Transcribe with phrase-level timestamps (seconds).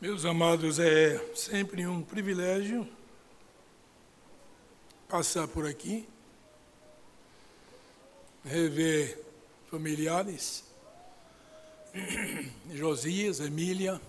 [0.00, 2.88] Meus amados, é sempre um privilégio
[5.06, 6.08] passar por aqui,
[8.42, 9.22] rever
[9.70, 10.64] familiares,
[12.72, 14.00] Josias, Emília,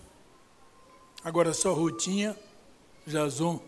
[1.22, 2.34] agora só Rutinha,
[3.06, 3.62] Jason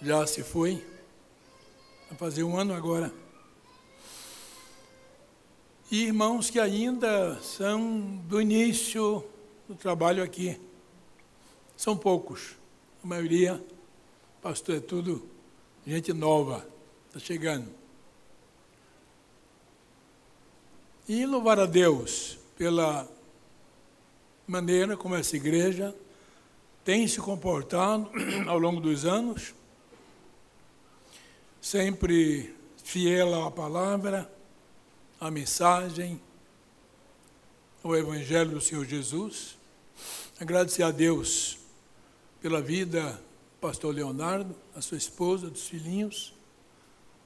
[0.00, 0.82] já se foi,
[2.08, 3.12] vai fazer um ano agora.
[5.90, 9.22] E irmãos que ainda são do início
[9.68, 10.58] do trabalho aqui.
[11.76, 12.56] São poucos.
[13.04, 13.62] A maioria,
[14.40, 15.28] pastor, é tudo
[15.86, 16.66] gente nova,
[17.06, 17.70] está chegando.
[21.08, 23.08] E louvar a Deus pela
[24.46, 25.94] maneira como essa igreja
[26.84, 28.10] tem se comportado
[28.48, 29.54] ao longo dos anos,
[31.60, 34.30] sempre fiel à palavra,
[35.20, 36.20] à mensagem,
[37.82, 39.56] ao Evangelho do Senhor Jesus.
[40.40, 41.58] Agradecer a Deus
[42.40, 43.20] pela vida
[43.60, 46.32] pastor Leonardo, a sua esposa, dos filhinhos,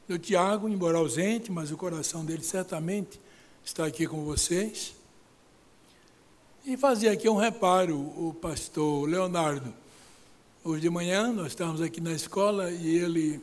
[0.09, 3.21] do Tiago, embora ausente, mas o coração dele certamente
[3.65, 4.95] está aqui com vocês.
[6.65, 9.73] E fazer aqui um reparo, o pastor Leonardo.
[10.65, 13.41] Hoje de manhã nós estávamos aqui na escola e ele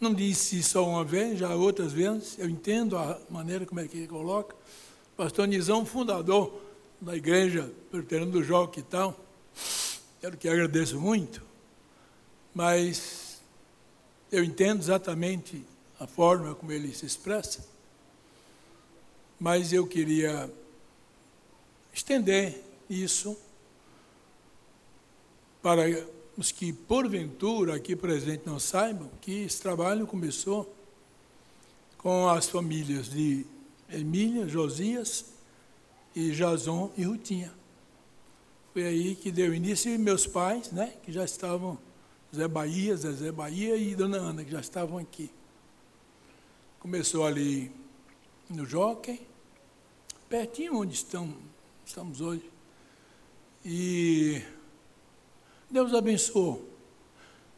[0.00, 3.98] não disse só uma vez, já outras vezes, eu entendo a maneira como é que
[3.98, 4.56] ele coloca.
[5.16, 6.60] Pastor Nizão, fundador
[7.00, 9.18] da igreja, pertencendo do Joque e tal,
[10.20, 11.42] Quero que agradeço muito,
[12.54, 13.40] mas
[14.30, 15.64] eu entendo exatamente
[15.98, 17.66] a forma como ele se expressa,
[19.38, 20.52] mas eu queria
[21.90, 23.34] estender isso
[25.62, 25.84] para
[26.36, 30.70] os que porventura aqui presentes não saibam que esse trabalho começou
[31.96, 33.46] com as famílias de
[33.88, 35.32] Emília, Josias
[36.14, 37.59] e Jason e Rutinha.
[38.72, 41.76] Foi aí que deu início e meus pais, né, que já estavam,
[42.34, 45.28] Zé Bahia, Zezé Bahia e Dona Ana, que já estavam aqui.
[46.78, 47.72] Começou ali
[48.48, 49.26] no Jockey,
[50.28, 51.34] pertinho onde estão,
[51.84, 52.48] estamos hoje.
[53.64, 54.40] E
[55.68, 56.68] Deus abençoou.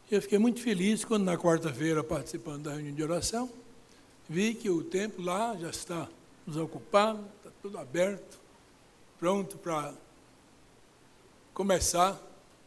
[0.09, 3.51] Eu fiquei muito feliz quando na quarta-feira, participando da reunião de oração,
[4.27, 6.09] vi que o templo lá já está
[6.45, 8.39] desocupado, está tudo aberto,
[9.19, 9.93] pronto para
[11.53, 12.19] começar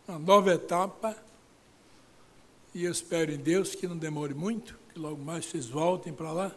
[0.07, 1.17] uma nova etapa.
[2.73, 6.31] E eu espero em Deus que não demore muito, que logo mais vocês voltem para
[6.31, 6.53] lá.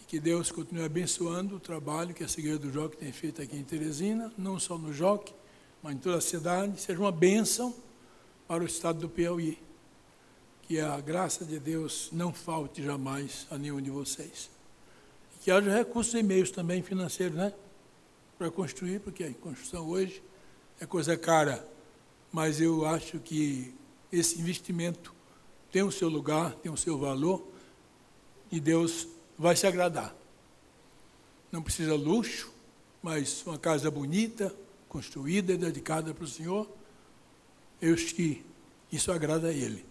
[0.00, 3.56] E que Deus continue abençoando o trabalho que a Igreja do Joque tem feito aqui
[3.56, 5.34] em Teresina, não só no Joque,
[5.82, 6.80] mas em toda a cidade.
[6.80, 7.74] Seja uma bênção
[8.46, 9.58] para o estado do Piauí.
[10.62, 14.48] Que a graça de Deus não falte jamais a nenhum de vocês.
[15.34, 17.52] E que haja recursos e meios também financeiros, né?
[18.38, 20.22] Para construir, porque a construção hoje
[20.80, 21.64] é coisa cara,
[22.32, 23.74] mas eu acho que
[24.10, 25.14] esse investimento
[25.70, 27.46] tem o seu lugar, tem o seu valor
[28.50, 29.06] e Deus
[29.38, 30.16] vai se agradar.
[31.52, 32.50] Não precisa luxo,
[33.02, 34.54] mas uma casa bonita,
[34.88, 36.68] construída e dedicada para o Senhor,
[37.80, 38.44] eu acho que
[38.90, 39.84] isso agrada a Ele.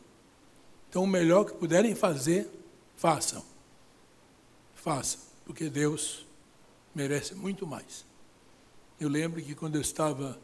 [0.89, 2.49] Então, o melhor que puderem fazer,
[2.95, 3.45] façam.
[4.73, 6.25] Façam, porque Deus
[6.95, 8.05] merece muito mais.
[8.99, 10.39] Eu lembro que quando eu estava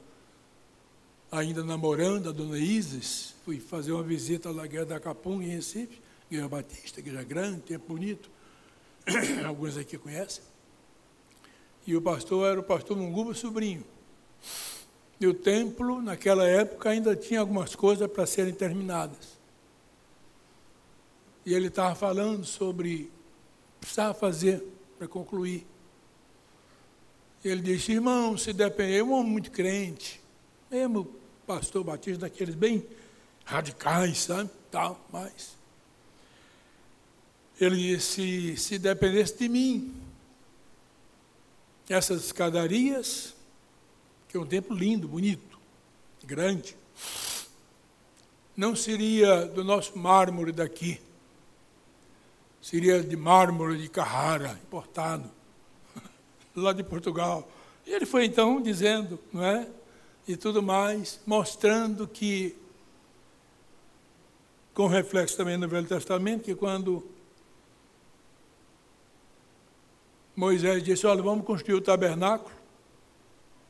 [1.31, 6.01] ainda namorando a dona Isis, fui fazer uma visita à Guerra da Capum, em Recife,
[6.29, 8.29] Guerra Batista, igreja grande, tempo bonito,
[9.45, 10.43] alguns aqui conhecem.
[11.85, 13.83] E o pastor era o pastor Munguba Sobrinho.
[15.19, 19.37] E o templo, naquela época, ainda tinha algumas coisas para serem terminadas.
[21.45, 23.11] E ele estava falando sobre
[23.79, 24.63] precisava fazer
[24.97, 25.65] para concluir.
[27.43, 30.19] Ele disse, irmão, se depender, eu um homem muito crente,
[30.69, 31.05] mesmo
[31.45, 32.85] pastor batista daqueles bem
[33.45, 34.49] radicais, sabe?
[34.71, 35.55] Tal, mas
[37.59, 39.93] ele disse, se dependesse de mim,
[41.87, 43.33] essas escadarias,
[44.27, 45.57] que é um templo lindo, bonito,
[46.23, 46.75] grande,
[48.57, 50.99] não seria do nosso mármore daqui,
[52.61, 55.29] seria de mármore de Carrara, importado,
[56.55, 57.49] lá de Portugal.
[57.85, 59.67] E ele foi então dizendo, não é?
[60.27, 62.55] E tudo mais, mostrando que,
[64.73, 67.07] com reflexo também no Velho Testamento, que quando
[70.35, 72.53] Moisés disse, olha, vamos construir o tabernáculo,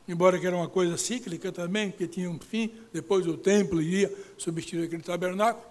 [0.07, 4.13] embora que era uma coisa cíclica também, que tinha um fim, depois o templo iria
[4.37, 5.65] substituir aquele tabernáculo.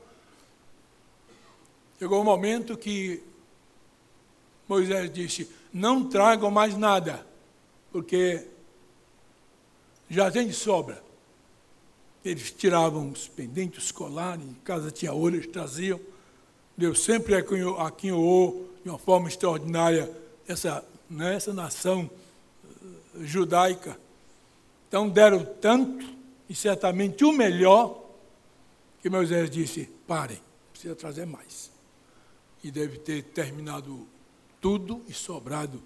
[1.98, 3.22] Chegou o um momento que
[4.69, 7.26] Moisés disse, não tragam mais nada,
[7.90, 8.46] porque
[10.14, 11.02] já tem de sobra.
[12.25, 16.00] Eles tiravam os pendentes, os colares, em casa tinha ouro, eles traziam.
[16.76, 20.11] Deus sempre aquinhoou de uma forma extraordinária
[20.46, 22.08] essa, né, essa nação
[22.64, 23.99] eh, judaica.
[24.88, 26.06] Então deram tanto,
[26.49, 28.02] e certamente o melhor,
[29.02, 30.40] que Moisés disse: parem,
[30.70, 31.70] precisa trazer mais.
[32.62, 34.06] E deve ter terminado
[34.60, 35.82] tudo e sobrado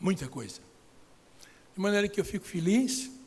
[0.00, 0.60] muita coisa.
[1.74, 3.19] De maneira que eu fico feliz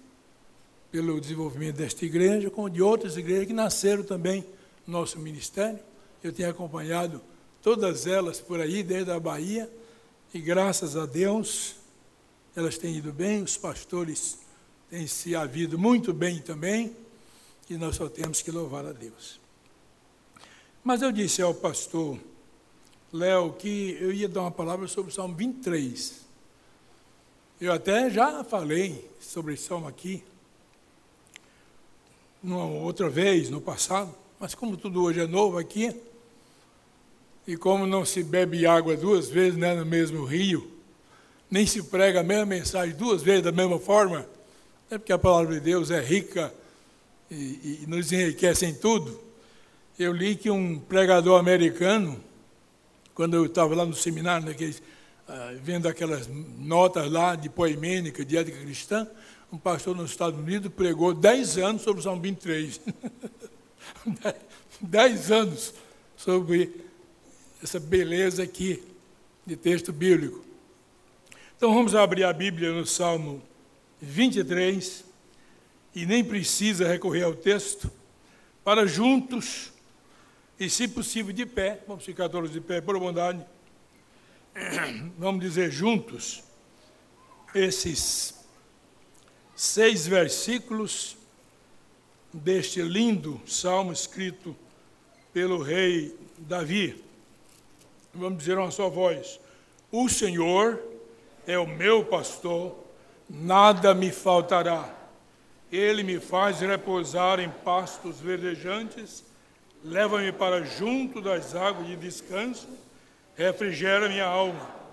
[0.94, 4.46] pelo desenvolvimento desta igreja, como de outras igrejas que nasceram também
[4.86, 5.80] no nosso ministério.
[6.24, 7.20] Eu tenho acompanhado
[7.64, 9.68] todas elas por aí, desde a Bahia,
[10.32, 11.78] e graças a Deus
[12.56, 14.38] elas têm ido bem, os pastores
[14.88, 16.96] têm se havido muito bem também,
[17.68, 19.40] e nós só temos que louvar a Deus.
[20.84, 22.20] Mas eu disse ao pastor
[23.12, 26.22] Léo que eu ia dar uma palavra sobre o Salmo 23.
[27.60, 30.24] Eu até já falei sobre esse salmo aqui,
[32.44, 35.96] uma outra vez, no passado, mas como tudo hoje é novo aqui,
[37.48, 40.70] e como não se bebe água duas vezes né, no mesmo rio,
[41.50, 44.28] nem se prega a mesma mensagem duas vezes da mesma forma,
[44.92, 46.54] é porque a palavra de Deus é rica
[47.32, 49.22] e, e nos enriquece em tudo.
[49.98, 52.20] Eu li que um pregador americano,
[53.14, 54.82] quando eu estava lá no seminário, naqueles,
[55.28, 59.08] ah, vendo aquelas notas lá de poemênica, de ética cristã,
[59.54, 62.82] um pastor nos Estados Unidos pregou 10 anos sobre o Salmo 23.
[64.82, 65.76] 10 anos
[66.18, 66.84] sobre
[67.62, 68.84] essa beleza aqui
[69.46, 70.44] de texto bíblico.
[71.56, 73.44] Então vamos abrir a Bíblia no Salmo
[74.02, 75.06] 23
[75.94, 77.92] e nem precisa recorrer ao texto
[78.64, 79.72] para juntos
[80.60, 83.46] e, se possível, de pé, vamos ficar todos de pé, por bondade,
[85.16, 86.44] vamos dizer juntos
[87.54, 88.43] esses
[89.64, 91.16] seis versículos
[92.34, 94.56] deste lindo salmo escrito
[95.32, 97.02] pelo rei Davi
[98.14, 99.40] vamos dizer uma só voz:
[99.90, 100.82] O Senhor
[101.48, 102.76] é o meu pastor,
[103.30, 104.94] nada me faltará.
[105.72, 109.24] Ele me faz repousar em pastos verdejantes,
[109.84, 112.68] leva-me para junto das águas de descanso,
[113.36, 114.84] refrigera minha alma.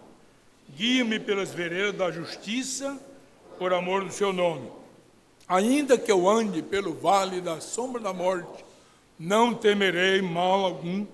[0.71, 2.99] Guia-me pelas veredas da justiça,
[3.61, 4.73] por amor do seu nome.
[5.47, 8.65] Ainda que eu ande pelo vale da sombra da morte,
[9.19, 11.07] não temerei mal algum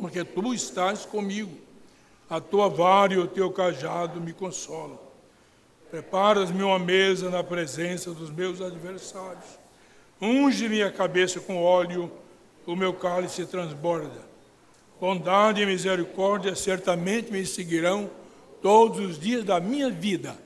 [0.00, 1.50] porque tu estás comigo.
[2.30, 5.00] A tua vara e o teu cajado me consolam.
[5.90, 9.58] Preparas-me uma mesa na presença dos meus adversários.
[10.22, 12.08] Unge-me a cabeça com óleo,
[12.64, 14.22] o meu cálice transborda.
[15.00, 18.08] Bondade e misericórdia certamente me seguirão
[18.62, 20.43] todos os dias da minha vida,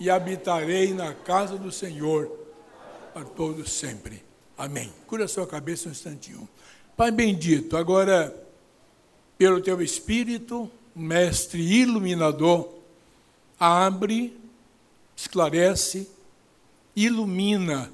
[0.00, 2.26] e habitarei na casa do Senhor
[3.12, 4.24] para todos sempre.
[4.56, 4.90] Amém.
[5.06, 6.48] Cura sua cabeça um instantinho.
[6.96, 8.34] Pai bendito, agora
[9.36, 12.68] pelo teu Espírito, Mestre iluminador,
[13.58, 14.36] abre,
[15.14, 16.10] esclarece,
[16.96, 17.92] ilumina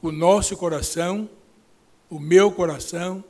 [0.00, 1.28] o nosso coração,
[2.08, 3.22] o meu coração,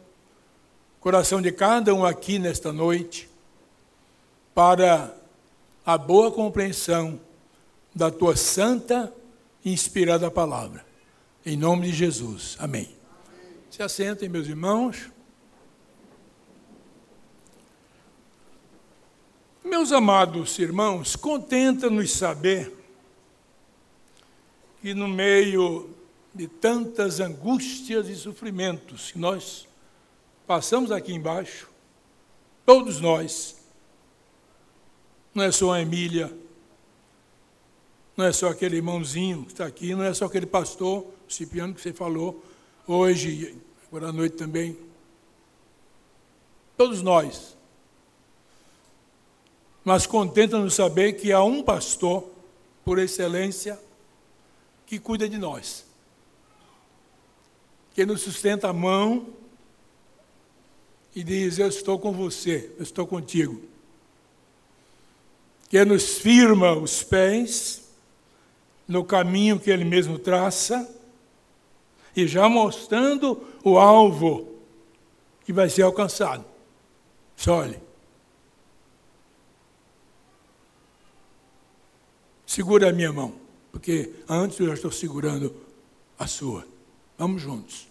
[1.01, 3.29] coração de cada um aqui nesta noite,
[4.55, 5.15] para
[5.85, 7.21] a boa compreensão
[7.95, 9.15] da tua santa
[9.65, 10.85] e inspirada palavra.
[11.47, 12.57] Em nome de Jesus.
[12.59, 12.95] Amém.
[13.71, 15.11] Se assentem, meus irmãos.
[19.63, 22.73] Meus amados irmãos, contenta-nos saber
[24.81, 25.91] que no meio
[26.35, 29.67] de tantas angústias e sofrimentos que nós
[30.47, 31.71] passamos aqui embaixo,
[32.67, 33.57] todos nós,
[35.35, 36.37] não é só a Emília,
[38.17, 41.75] não é só aquele irmãozinho que está aqui, não é só aquele pastor, o Cipiano,
[41.75, 42.45] que você falou
[42.87, 43.57] hoje,
[43.89, 44.77] agora à noite também.
[46.77, 47.55] Todos nós
[49.85, 52.27] mas contenta-nos saber que há um pastor,
[52.85, 53.79] por excelência,
[54.87, 55.85] que cuida de nós,
[57.95, 59.29] que nos sustenta a mão
[61.15, 63.61] e diz: Eu estou com você, eu estou contigo.
[65.69, 67.84] Que nos firma os pés
[68.87, 70.89] no caminho que Ele mesmo traça
[72.15, 74.49] e já mostrando o alvo
[75.45, 76.45] que vai ser alcançado.
[77.37, 77.79] Só olhe.
[82.47, 83.35] Segura a minha mão,
[83.73, 85.55] porque antes eu já estou segurando
[86.17, 86.67] a sua.
[87.19, 87.89] Vamos juntos.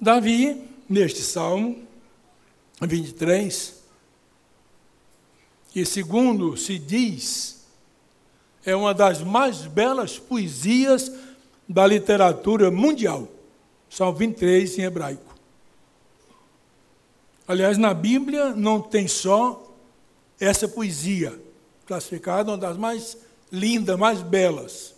[0.00, 1.86] Davi, neste Salmo
[2.80, 3.81] 23,
[5.72, 7.64] que segundo se diz,
[8.62, 11.10] é uma das mais belas poesias
[11.66, 13.26] da literatura mundial.
[13.88, 15.34] Salmo 23 em hebraico.
[17.48, 19.74] Aliás, na Bíblia não tem só
[20.38, 21.40] essa poesia,
[21.86, 23.16] classificada uma das mais
[23.50, 24.94] lindas, mais belas.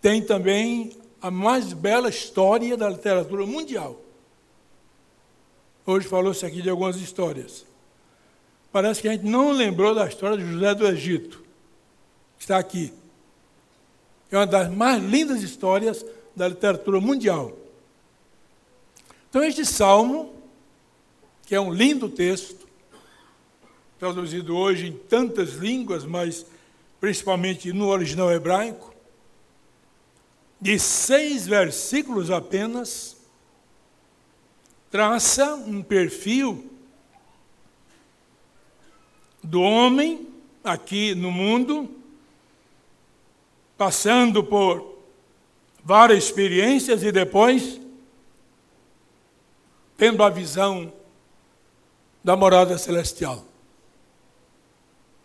[0.00, 4.00] Tem também a mais bela história da literatura mundial.
[5.86, 7.69] Hoje falou-se aqui de algumas histórias.
[8.72, 11.42] Parece que a gente não lembrou da história de José do Egito.
[12.38, 12.92] Está aqui.
[14.30, 16.04] É uma das mais lindas histórias
[16.36, 17.56] da literatura mundial.
[19.28, 20.32] Então, este salmo,
[21.46, 22.68] que é um lindo texto,
[23.98, 26.46] traduzido hoje em tantas línguas, mas
[27.00, 28.94] principalmente no original hebraico,
[30.60, 33.16] de seis versículos apenas,
[34.90, 36.69] traça um perfil
[39.50, 40.28] do homem
[40.62, 41.90] aqui no mundo,
[43.76, 44.96] passando por
[45.84, 47.80] várias experiências e depois
[49.96, 50.92] tendo a visão
[52.22, 53.44] da morada celestial.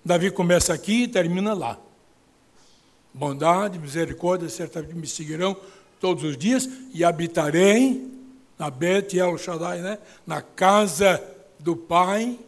[0.03, 1.77] Davi começa aqui e termina lá.
[3.13, 5.55] Bondade, misericórdia, certamente me seguirão
[5.99, 8.11] todos os dias e habitarei
[8.57, 9.99] na Bet El Shaddai, né?
[10.25, 11.23] na casa
[11.59, 12.39] do Pai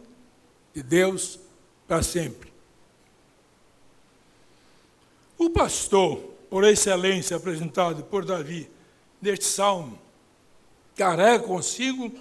[0.74, 1.38] de Deus
[1.88, 2.52] para sempre.
[5.38, 6.18] O pastor,
[6.50, 8.68] por excelência, apresentado por Davi
[9.22, 9.98] neste salmo,
[10.94, 12.12] carrega consigo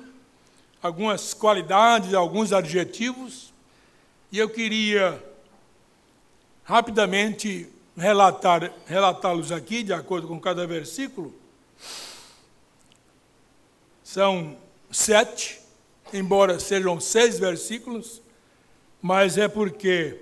[0.81, 3.53] algumas qualidades, alguns adjetivos,
[4.31, 5.21] e eu queria
[6.63, 11.33] rapidamente relatar, relatá-los aqui, de acordo com cada versículo.
[14.03, 14.55] São
[14.91, 15.59] sete,
[16.13, 18.21] embora sejam seis versículos,
[19.01, 20.19] mas é porque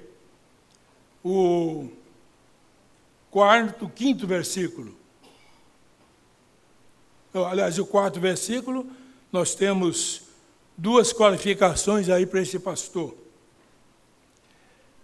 [1.24, 1.90] o
[3.32, 4.96] quarto, quinto versículo,
[7.34, 8.88] aliás, o quarto versículo,
[9.32, 10.24] nós temos
[10.78, 13.16] duas qualificações aí para esse pastor.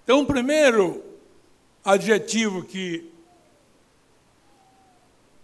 [0.03, 1.03] Então, o primeiro
[1.83, 3.11] adjetivo que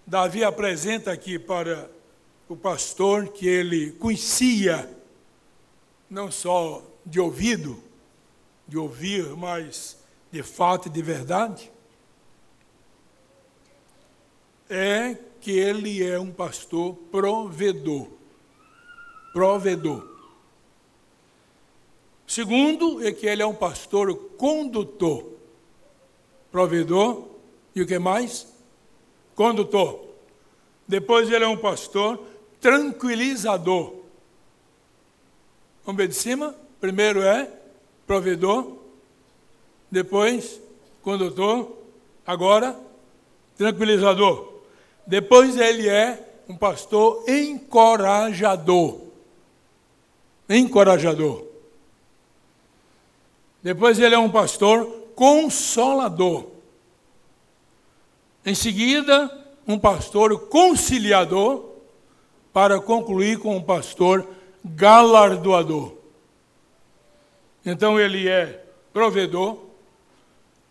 [0.05, 1.89] Davi apresenta aqui para
[2.47, 4.89] o pastor, que ele conhecia,
[6.09, 7.83] não só de ouvido,
[8.67, 9.97] de ouvir, mas
[10.31, 11.71] de fato e de verdade,
[14.69, 18.07] é que ele é um pastor provedor.
[19.31, 20.05] Provedor.
[22.27, 25.31] Segundo, é que ele é um pastor condutor.
[26.51, 27.29] Provedor.
[27.73, 28.47] E o que mais?
[29.35, 30.05] Condutor.
[30.87, 32.21] Depois ele é um pastor
[32.59, 33.93] tranquilizador.
[35.85, 36.53] Vamos ver de cima?
[36.81, 37.49] Primeiro é
[38.07, 38.77] provedor,
[39.91, 40.59] depois
[41.03, 41.77] condutor,
[42.25, 42.75] agora
[43.57, 44.53] tranquilizador.
[45.05, 49.01] Depois ele é um pastor encorajador.
[50.49, 51.45] Encorajador.
[53.61, 54.85] Depois ele é um pastor
[55.15, 56.45] consolador.
[58.45, 59.29] Em seguida,
[59.67, 61.65] um pastor conciliador,
[62.53, 64.25] para concluir com um pastor
[64.63, 65.96] galardoador.
[67.69, 69.59] Então ele é provedor,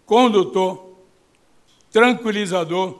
[0.06, 0.96] condutor,
[1.90, 2.98] tranquilizador,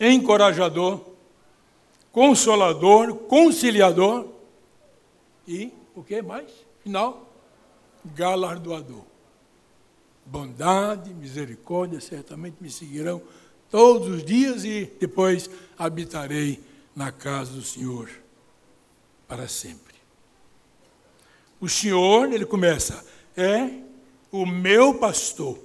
[0.00, 1.00] encorajador,
[2.10, 4.26] consolador, conciliador
[5.46, 6.50] e o que mais?
[6.82, 7.30] Final,
[8.04, 9.04] galardoador.
[10.24, 13.22] Bondade, misericórdia certamente me seguirão
[13.70, 16.60] todos os dias e depois habitarei
[16.96, 18.10] na casa do Senhor
[19.28, 19.85] para sempre.
[21.60, 23.04] O Senhor, ele começa,
[23.36, 23.70] é
[24.30, 25.58] o meu pastor.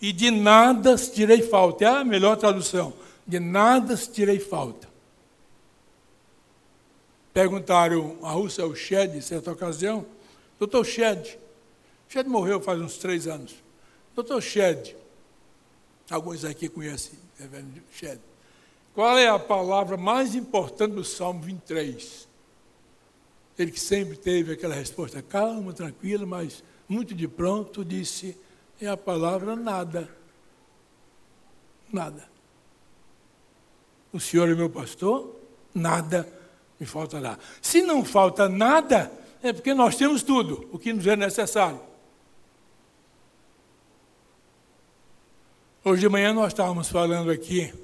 [0.00, 1.84] E de nada tirei falta.
[1.84, 2.92] É a melhor tradução.
[3.26, 4.88] De nada tirei falta.
[7.32, 10.04] Perguntaram a Russell Shedd, em certa ocasião,
[10.58, 11.38] doutor Shedd,
[12.08, 13.54] Shedd morreu faz uns três anos.
[14.16, 14.96] Doutor Shedd,
[16.10, 18.18] alguns aqui conhecem Reverendo Shedd,
[18.92, 22.28] qual é a palavra mais importante do Salmo 23?
[23.60, 28.34] Ele que sempre teve aquela resposta calma, tranquila, mas muito de pronto disse:
[28.80, 30.08] é a palavra nada.
[31.92, 32.26] Nada.
[34.10, 35.36] O Senhor é meu pastor,
[35.74, 36.26] nada
[36.78, 37.38] me faltará.
[37.60, 39.12] Se não falta nada,
[39.42, 41.80] é porque nós temos tudo, o que nos é necessário.
[45.84, 47.74] Hoje de manhã nós estávamos falando aqui,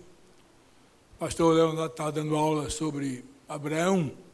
[1.16, 4.24] o pastor Leonardo está dando aula sobre Abraão.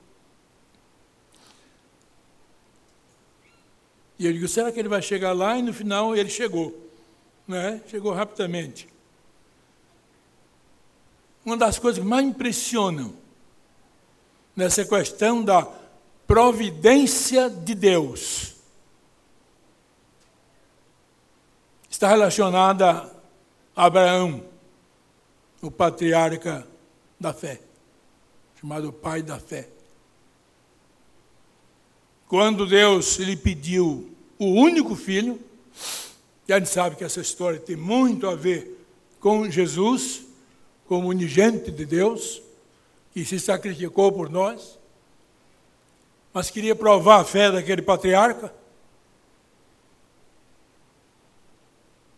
[4.22, 5.58] E eu digo, será que ele vai chegar lá?
[5.58, 6.72] E no final ele chegou.
[7.48, 7.82] Né?
[7.88, 8.88] Chegou rapidamente.
[11.44, 13.16] Uma das coisas que mais impressionam
[14.54, 15.68] nessa questão da
[16.24, 18.54] providência de Deus
[21.90, 23.12] está relacionada
[23.74, 24.44] a Abraão,
[25.60, 26.64] o patriarca
[27.18, 27.60] da fé,
[28.60, 29.68] chamado pai da fé.
[32.28, 34.11] Quando Deus lhe pediu
[34.42, 35.40] o único filho,
[36.48, 38.84] e a gente sabe que essa história tem muito a ver
[39.20, 40.22] com Jesus,
[40.86, 42.42] como unigênito de Deus,
[43.12, 44.78] que se sacrificou por nós,
[46.32, 48.52] mas queria provar a fé daquele patriarca.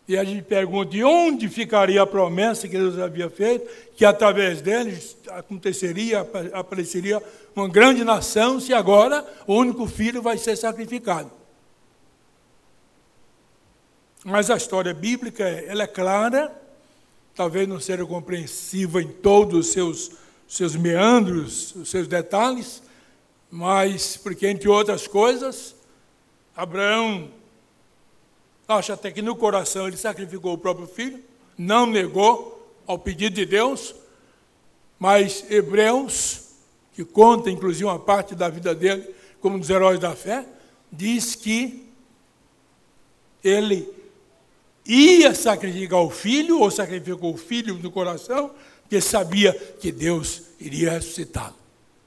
[0.07, 4.61] E a gente pergunta de onde ficaria a promessa que Deus havia feito, que através
[4.61, 4.97] dele
[5.29, 7.21] aconteceria, apareceria
[7.55, 11.31] uma grande nação, se agora o único filho vai ser sacrificado.
[14.25, 16.53] Mas a história bíblica, ela é clara,
[17.33, 20.11] talvez não seja compreensiva em todos os seus,
[20.45, 22.83] seus meandros, os seus detalhes,
[23.49, 25.73] mas porque, entre outras coisas,
[26.53, 27.31] Abraão
[28.67, 31.23] Acha até que no coração ele sacrificou o próprio filho,
[31.55, 33.93] não negou ao pedido de Deus,
[34.97, 36.49] mas Hebreus,
[36.93, 40.45] que conta inclusive uma parte da vida dele como um dos heróis da fé,
[40.91, 41.85] diz que
[43.43, 43.87] ele
[44.85, 48.51] ia sacrificar o filho, ou sacrificou o filho no coração,
[48.81, 51.55] porque sabia que Deus iria ressuscitá-lo.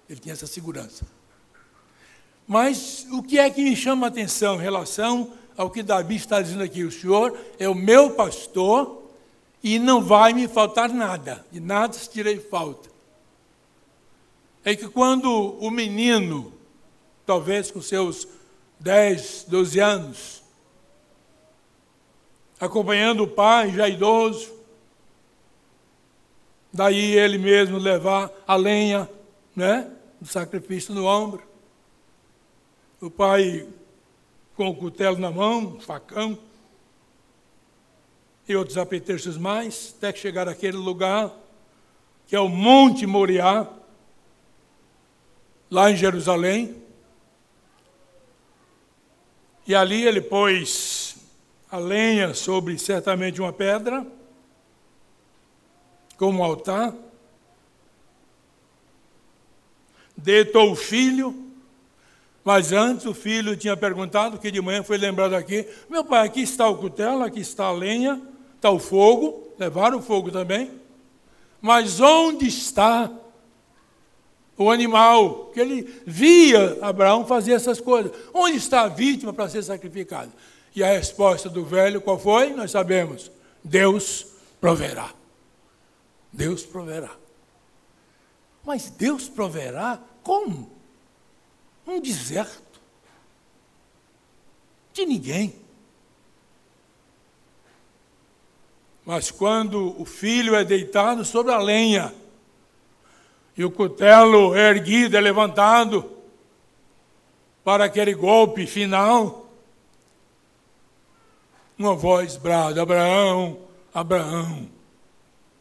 [0.08, 1.04] Ele tinha essa segurança.
[2.46, 6.40] Mas o que é que me chama a atenção em relação ao que Davi está
[6.40, 6.84] dizendo aqui.
[6.84, 9.02] O Senhor é o meu pastor
[9.62, 12.88] e não vai me faltar nada, de nada se tirei falta.
[14.64, 16.52] É que quando o menino,
[17.26, 18.28] talvez com seus
[18.78, 20.42] 10, 12 anos,
[22.60, 24.52] acompanhando o pai, já idoso,
[26.72, 29.08] daí ele mesmo levar a lenha,
[29.54, 31.42] né, do sacrifício no ombro.
[33.00, 33.66] O pai
[34.56, 36.36] com o cutelo na mão, facão,
[38.48, 41.30] e outros apetrechos mais, até que chegar àquele lugar,
[42.26, 43.68] que é o Monte Moriá,
[45.70, 46.82] lá em Jerusalém.
[49.66, 50.97] E ali ele pôs
[51.70, 54.06] a lenha sobre certamente uma pedra,
[56.16, 56.94] como altar,
[60.16, 61.46] deitou o filho,
[62.42, 66.40] mas antes o filho tinha perguntado, que de manhã foi lembrado aqui: Meu pai, aqui
[66.40, 68.20] está o cutelo, aqui está a lenha,
[68.56, 70.70] está o fogo, levaram o fogo também.
[71.60, 73.10] Mas onde está
[74.56, 75.50] o animal?
[75.52, 78.12] Que ele via Abraão fazer essas coisas.
[78.32, 80.30] Onde está a vítima para ser sacrificada?
[80.78, 82.50] E a resposta do velho qual foi?
[82.50, 83.32] Nós sabemos:
[83.64, 84.28] Deus
[84.60, 85.12] proverá.
[86.32, 87.10] Deus proverá.
[88.64, 90.70] Mas Deus proverá como?
[91.84, 92.80] um deserto.
[94.92, 95.56] De ninguém.
[99.04, 102.14] Mas quando o filho é deitado sobre a lenha,
[103.56, 106.08] e o cutelo é erguido, é levantado,
[107.64, 109.47] para aquele golpe final,
[111.78, 113.60] uma voz brada: Abraão,
[113.94, 114.68] Abraão,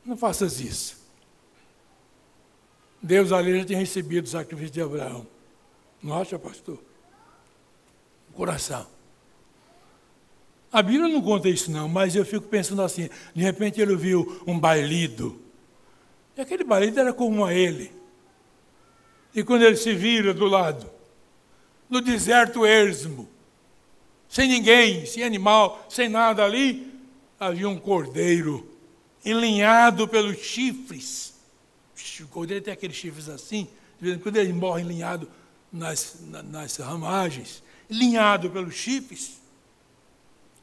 [0.03, 0.97] não faças isso.
[3.01, 5.27] Deus ali já tinha recebido o sacrifício de Abraão.
[6.01, 6.80] Não acha, pastor?
[8.30, 8.88] O coração.
[10.71, 14.41] A Bíblia não conta isso, não, mas eu fico pensando assim: de repente ele viu
[14.45, 15.39] um bailido.
[16.36, 17.91] E aquele bailido era como a ele.
[19.34, 20.89] E quando ele se vira do lado,
[21.89, 23.30] no deserto esmo,
[24.30, 26.94] sem ninguém, sem animal, sem nada ali,
[27.40, 28.68] havia um cordeiro
[29.24, 31.34] enlinhado pelos chifres.
[32.22, 33.68] O cordeiro tem aqueles chifres assim,
[34.00, 35.30] de vez em quando ele morre enlinhado
[35.72, 39.40] nas, nas ramagens, linhado pelos chifres,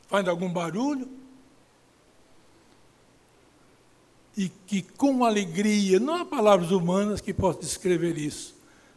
[0.09, 1.09] faz algum barulho,
[4.37, 8.55] e que com alegria, não há palavras humanas que possam descrever isso,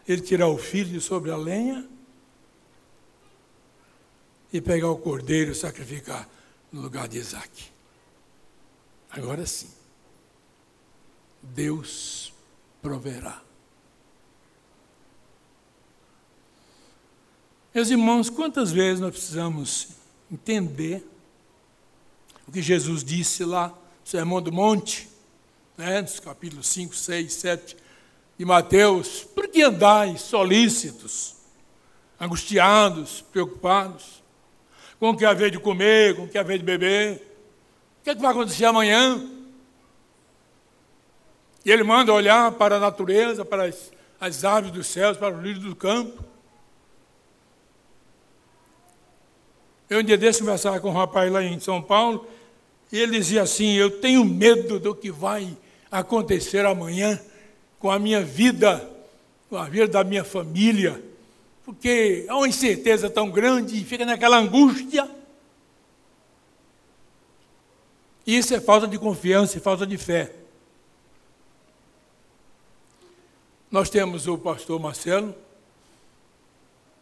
[0.07, 1.87] ele tirar o filho de sobre a lenha
[4.57, 6.27] e pegar o cordeiro e sacrificar
[6.71, 7.65] no lugar de Isaac.
[9.09, 9.69] Agora sim,
[11.41, 12.33] Deus
[12.81, 13.41] proverá.
[17.73, 19.89] Meus irmãos, quantas vezes nós precisamos
[20.31, 21.07] entender
[22.47, 25.07] o que Jesus disse lá no Sermão do Monte,
[25.77, 27.77] né, nos capítulos 5, 6, 7
[28.39, 31.35] de Mateus, por que andais solícitos,
[32.19, 34.25] angustiados, preocupados?
[34.99, 37.15] Com o que haver de comer, com o que haver de beber.
[38.01, 39.29] O que, é que vai acontecer amanhã?
[41.63, 45.43] E ele manda olhar para a natureza, para as, as aves dos céus, para os
[45.43, 46.23] lírios do campo.
[49.89, 52.27] Eu um dia desse conversava com um rapaz lá em São Paulo,
[52.91, 55.57] e ele dizia assim, eu tenho medo do que vai
[55.89, 57.19] acontecer amanhã
[57.79, 58.89] com a minha vida,
[59.49, 61.01] com a vida da minha família,
[61.67, 65.05] porque há uma incerteza tão grande e fica naquela angústia.
[68.25, 70.33] Isso é falta de confiança e falta de fé.
[73.69, 75.35] Nós temos o pastor Marcelo.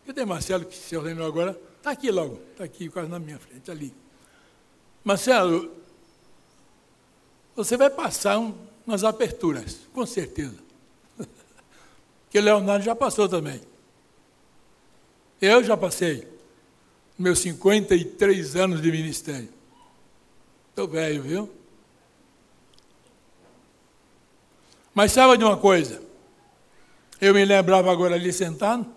[0.04, 1.56] Cadê Marcelo que se ordenou agora?
[1.78, 3.94] Está aqui logo, está aqui quase na minha frente, ali.
[5.04, 5.72] Marcelo,
[7.56, 8.52] você vai passar um,
[8.88, 10.58] umas aperturas, com certeza.
[12.32, 13.62] que Leonardo já passou também.
[15.46, 16.28] Eu já passei
[17.20, 19.48] meus 53 anos de ministério.
[20.72, 21.50] Estou velho, viu?
[24.92, 26.02] Mas sabe de uma coisa?
[27.22, 28.88] Eu me lembrava agora ali sentado,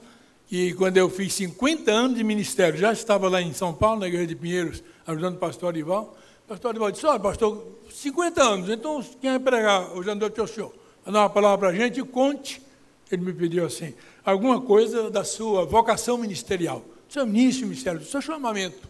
[0.46, 4.08] que quando eu fiz 50 anos de ministério, já estava lá em São Paulo, na
[4.08, 6.16] igreja de Pinheiros, ajudando o pastor Ival.
[6.46, 10.42] O pastor Ival disse, olha, pastor, 50 anos, então quem vai pregar hoje noite é
[10.42, 10.74] o senhor.
[11.04, 12.62] Vai uma palavra para a gente conte.
[13.10, 13.94] Ele me pediu assim,
[14.30, 18.86] alguma coisa da sua vocação ministerial, do seu início ministério, do seu chamamento.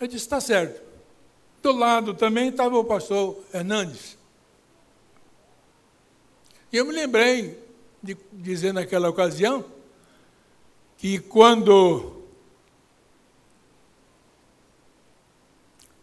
[0.00, 0.82] Eu disse, está certo.
[1.62, 4.18] Do lado também estava o pastor Hernandes.
[6.72, 7.58] E eu me lembrei
[8.02, 9.64] de dizer naquela ocasião
[10.96, 12.16] que quando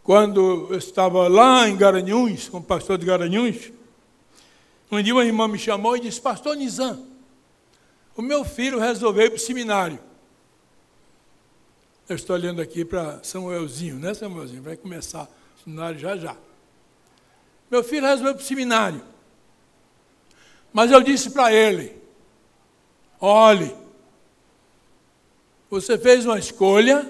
[0.01, 3.71] quando eu estava lá em Garanhuns, com o pastor de Garanhuns,
[4.91, 7.05] um dia uma irmã me chamou e disse, pastor Nizam,
[8.15, 9.99] o meu filho resolveu ir para o seminário.
[12.07, 14.61] Eu estou olhando aqui para Samuelzinho, né, Samuelzinho?
[14.61, 16.37] Vai começar o seminário já já.
[17.69, 19.01] Meu filho resolveu para o seminário.
[20.71, 21.99] Mas eu disse para ele:
[23.19, 23.75] olhe,
[25.69, 27.09] você fez uma escolha,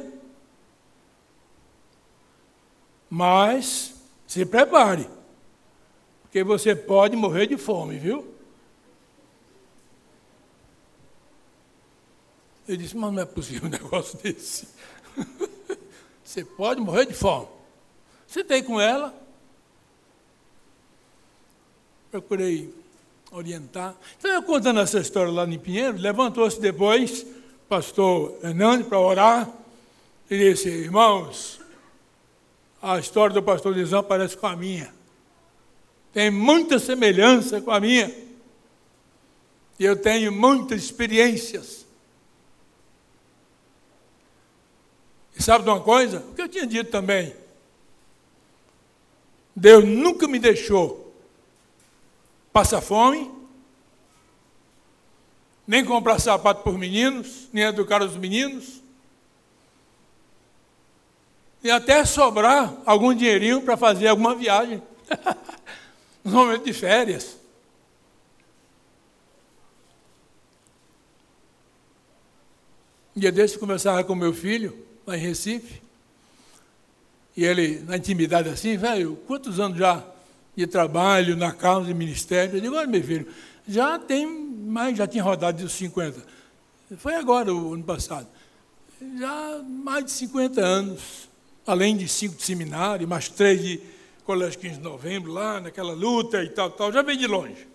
[3.10, 5.10] mas se prepare.
[6.36, 8.28] Porque você pode morrer de fome, viu?
[12.67, 14.67] Ele disse, mas não é possível um negócio desse.
[16.21, 17.48] você pode morrer de fome.
[18.28, 19.17] Sentei com ela.
[22.12, 22.76] Procurei
[23.32, 23.95] orientar.
[24.17, 27.26] Então, eu contando essa história lá em Pinheiro, levantou-se depois,
[27.69, 29.50] pastor Hernandes, para orar,
[30.30, 31.62] e disse, irmãos,
[32.82, 34.95] a história do pastor Lisão parece com a minha
[36.15, 38.10] tem muita semelhança com a minha.
[39.78, 41.86] E eu tenho muitas experiências.
[45.38, 46.19] E sabe de uma coisa?
[46.19, 47.36] O que eu tinha dito também.
[49.54, 51.13] Deus nunca me deixou
[52.54, 53.30] passar fome,
[55.67, 58.82] nem comprar sapato por meninos, nem educar os meninos,
[61.62, 64.82] e até sobrar algum dinheirinho para fazer alguma viagem.
[66.26, 67.38] no momento de férias.
[73.16, 75.82] Um dia desse eu conversava com meu filho, lá em Recife,
[77.38, 80.04] e ele, na intimidade assim, velho, quantos anos já
[80.56, 82.58] de trabalho na casa de ministério?
[82.58, 83.28] Eu digo, olha, meu filho,
[83.68, 86.26] já tem mais, já tinha rodado dos 50.
[86.98, 88.28] Foi agora, o ano passado.
[89.20, 91.30] Já mais de 50 anos,
[91.68, 93.82] além de cinco de seminário, mais três de
[94.26, 97.68] Colégio 15 de Novembro, lá naquela luta e tal, tal, já vem de longe.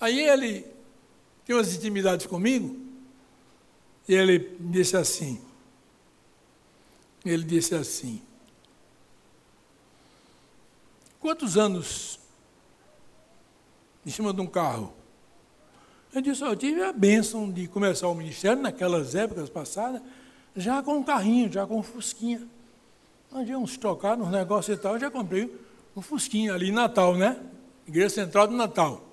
[0.00, 0.64] Aí ele
[1.44, 2.78] tem umas intimidades comigo,
[4.08, 5.40] e ele disse assim,
[7.24, 8.22] ele disse assim,
[11.18, 12.20] quantos anos
[14.06, 14.94] em cima de um carro?
[16.14, 20.00] Eu disse, eu tive a bênção de começar o ministério naquelas épocas passadas,
[20.54, 22.48] já com um carrinho, já com um fusquinha.
[23.30, 25.54] Nós íamos tocar nos negócios e tal, eu já comprei
[25.94, 27.36] um Fusquinha ali em Natal, né?
[27.86, 29.04] Igreja Central do Natal.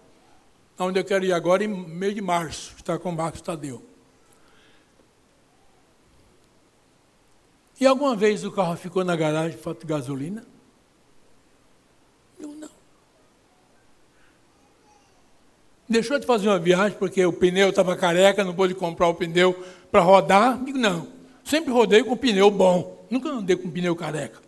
[0.78, 3.84] Onde eu quero ir agora em meio de março, está com o Marcos Tadeu.
[7.80, 10.46] E alguma vez o carro ficou na garagem falta de gasolina?
[12.40, 12.70] Eu não.
[15.88, 19.54] Deixou de fazer uma viagem porque o pneu estava careca, não pôde comprar o pneu
[19.92, 20.64] para rodar?
[20.64, 21.15] Digo, não.
[21.46, 23.06] Sempre rodei com pneu bom.
[23.10, 24.42] Nunca andei com pneu careca.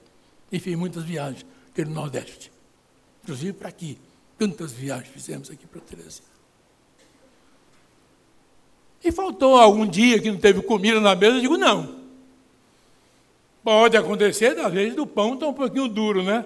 [0.52, 2.52] E fiz muitas viagens pelo Nordeste.
[3.24, 4.00] Inclusive para aqui.
[4.38, 6.28] Tantas viagens fizemos aqui para Teresina.
[9.04, 11.98] E faltou algum dia que não teve comida na mesa, eu digo, não.
[13.64, 16.46] Pode acontecer, às vezes, do pão está um pouquinho duro, né?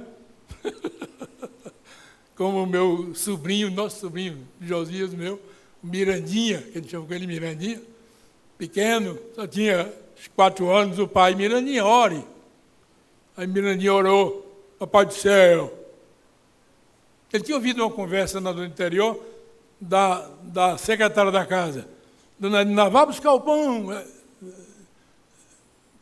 [2.35, 5.41] Como o meu sobrinho, nosso sobrinho, Josias, meu,
[5.81, 7.81] Mirandinha, que a gente chama com ele Mirandinha,
[8.57, 9.91] pequeno, só tinha
[10.29, 12.25] quatro anos, o pai, Mirandinha, ore.
[13.35, 15.71] Aí Mirandinha orou, Papai do céu.
[17.31, 19.23] Ele tinha ouvido uma conversa no interior
[19.79, 21.87] da, da secretária da casa.
[22.39, 24.03] Dona Nina, vá buscar o pão é,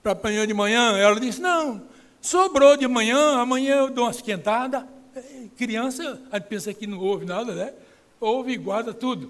[0.01, 0.97] para apanhar de manhã.
[0.97, 1.81] Ela disse, não,
[2.21, 4.87] sobrou de manhã, amanhã eu dou uma esquentada.
[5.13, 7.73] É, criança, a gente pensa que não ouve nada, né?
[8.19, 9.29] Ouve e guarda tudo.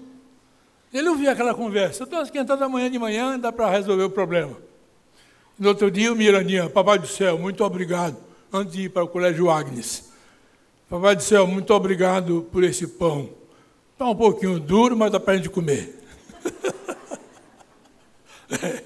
[0.92, 4.10] Ele ouviu aquela conversa, eu dou uma esquentada amanhã de manhã, dá para resolver o
[4.10, 4.56] problema.
[5.60, 8.16] No outro dia, o Mirandinha, papai do céu, muito obrigado,
[8.50, 10.10] antes de ir para o colégio Agnes.
[10.88, 13.28] Papai do céu, muito obrigado por esse pão.
[13.92, 16.02] Está um pouquinho duro, mas dá para a gente comer.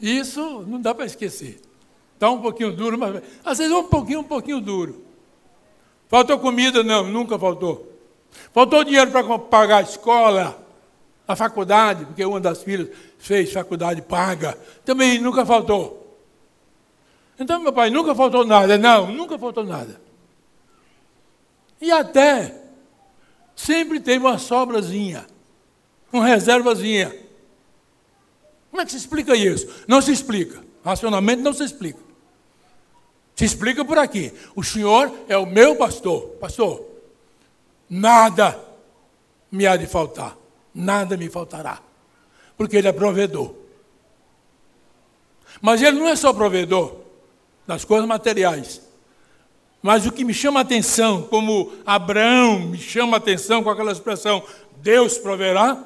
[0.00, 1.60] Isso não dá para esquecer.
[2.14, 5.04] Está um pouquinho duro, mas às vezes um pouquinho, um pouquinho duro.
[6.08, 6.84] Faltou comida?
[6.84, 7.98] Não, nunca faltou.
[8.54, 10.64] Faltou dinheiro para pagar a escola,
[11.26, 14.56] a faculdade, porque uma das filhas fez faculdade paga.
[14.84, 16.01] Também nunca faltou.
[17.38, 18.76] Então, meu pai, nunca faltou nada.
[18.78, 20.00] Não, nunca faltou nada.
[21.80, 22.54] E até
[23.56, 25.26] sempre teve uma sobrazinha,
[26.12, 27.12] uma reservazinha.
[28.70, 29.68] Como é que se explica isso?
[29.88, 30.62] Não se explica.
[30.84, 31.98] Racionalmente não se explica.
[33.34, 34.32] Se explica por aqui.
[34.54, 36.28] O Senhor é o meu pastor.
[36.40, 36.86] Pastor,
[37.88, 38.58] nada
[39.50, 40.36] me há de faltar.
[40.74, 41.82] Nada me faltará.
[42.56, 43.54] Porque Ele é provedor.
[45.60, 47.01] Mas Ele não é só provedor
[47.66, 48.82] das coisas materiais.
[49.82, 53.90] Mas o que me chama a atenção, como Abraão me chama a atenção com aquela
[53.90, 54.42] expressão,
[54.80, 55.84] Deus proverá,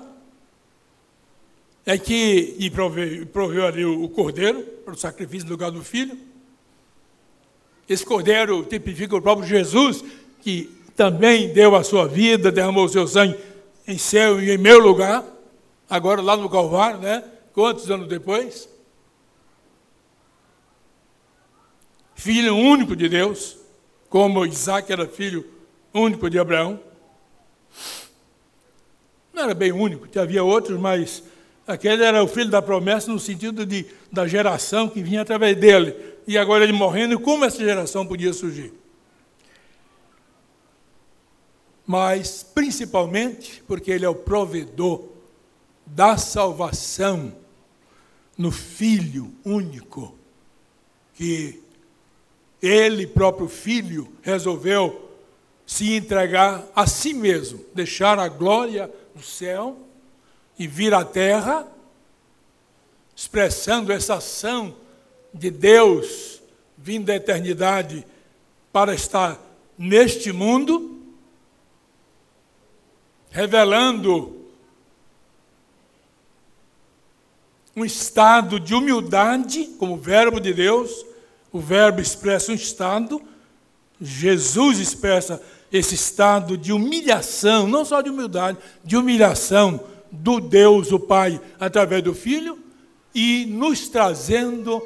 [1.86, 6.18] é que, e proveu, proveu ali o, cordeiro, para o sacrifício no lugar do filho.
[7.88, 10.04] Esse cordeiro tipifica o próprio Jesus,
[10.42, 13.38] que também deu a sua vida, derramou o seu sangue
[13.86, 15.24] em seu e em meu lugar,
[15.88, 17.22] agora lá no Calvário, né?
[17.52, 18.68] Quantos anos depois?
[22.16, 23.56] Filho único de Deus,
[24.08, 25.48] como Isaac era filho
[25.94, 26.80] único de Abraão.
[29.32, 31.22] Não era bem único, havia outros, mas
[31.66, 35.96] Aquele era o filho da promessa no sentido de, da geração que vinha através dele.
[36.26, 38.72] E agora ele morrendo, como essa geração podia surgir?
[41.84, 45.08] Mas, principalmente, porque ele é o provedor
[45.84, 47.34] da salvação
[48.38, 50.16] no Filho único,
[51.14, 51.62] que
[52.62, 55.10] ele, próprio Filho, resolveu
[55.66, 59.76] se entregar a si mesmo, deixar a glória do céu
[60.58, 61.66] e vir à terra,
[63.14, 64.76] expressando essa ação
[65.32, 66.40] de Deus
[66.78, 68.06] vindo da eternidade
[68.72, 69.40] para estar
[69.76, 71.00] neste mundo,
[73.30, 74.46] revelando
[77.74, 81.04] um estado de humildade, como verbo de Deus,
[81.56, 83.22] o verbo expressa um estado,
[83.98, 85.40] Jesus expressa
[85.72, 89.80] esse estado de humilhação, não só de humildade, de humilhação
[90.12, 92.58] do Deus, o Pai, através do Filho,
[93.14, 94.82] e nos trazendo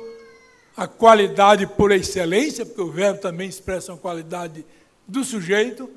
[0.76, 4.64] a qualidade por excelência, porque o verbo também expressa a qualidade
[5.08, 5.90] do sujeito,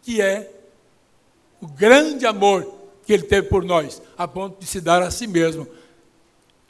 [0.00, 0.48] que é
[1.60, 2.72] o grande amor
[3.04, 5.66] que ele teve por nós, a ponto de se dar a si mesmo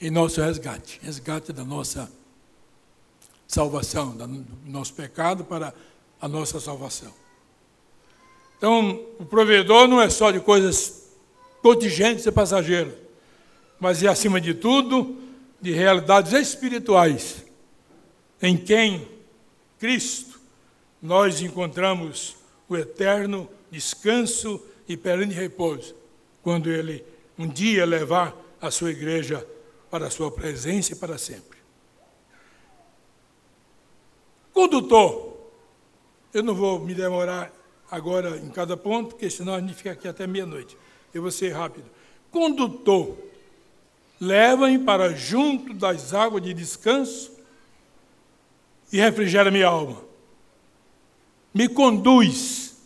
[0.00, 2.10] em nosso resgate resgate da nossa
[3.50, 5.74] salvação, do nosso pecado para
[6.20, 7.12] a nossa salvação.
[8.56, 11.08] Então, o provedor não é só de coisas
[11.60, 12.94] contingentes e passageiros,
[13.80, 15.18] mas é, acima de tudo,
[15.60, 17.44] de realidades espirituais,
[18.40, 19.08] em quem
[19.80, 20.38] Cristo
[21.02, 22.36] nós encontramos
[22.68, 25.96] o eterno descanso e perene repouso,
[26.40, 27.04] quando Ele
[27.36, 29.44] um dia levar a sua igreja
[29.90, 31.59] para a sua presença e para sempre.
[34.60, 35.38] Condutor,
[36.34, 37.50] eu não vou me demorar
[37.90, 40.76] agora em cada ponto, porque senão a gente fica aqui até meia-noite.
[41.14, 41.86] Eu vou ser rápido.
[42.30, 43.16] Condutor,
[44.20, 47.32] leva-me para junto das águas de descanso
[48.92, 50.02] e refrigera minha alma.
[51.54, 52.76] Me conduz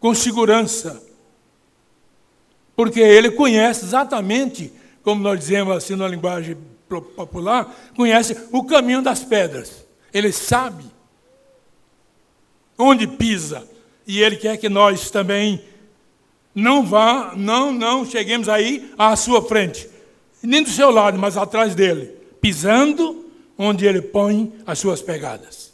[0.00, 1.06] com segurança,
[2.74, 6.56] porque ele conhece exatamente, como nós dizemos assim na linguagem
[6.88, 9.85] popular, conhece o caminho das pedras.
[10.12, 10.84] Ele sabe
[12.78, 13.68] onde pisa
[14.06, 15.62] e ele quer que nós também
[16.54, 19.88] não vá, não, não cheguemos aí à sua frente.
[20.42, 23.26] nem do seu lado, mas atrás dele, pisando
[23.58, 25.72] onde ele põe as suas pegadas.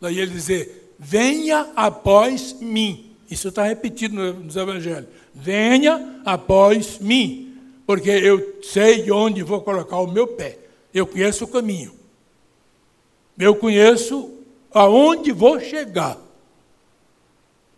[0.00, 3.16] Daí ele dizer: Venha após mim.
[3.30, 5.08] Isso está repetido nos evangelhos.
[5.34, 10.58] Venha após mim, porque eu sei onde vou colocar o meu pé.
[10.92, 11.92] Eu conheço o caminho.
[13.38, 14.30] Eu conheço
[14.72, 16.18] aonde vou chegar.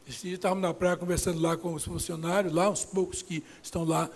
[0.08, 3.84] Esse dia estávamos na praia conversando lá com os funcionários, lá, os poucos que estão
[3.84, 4.10] lá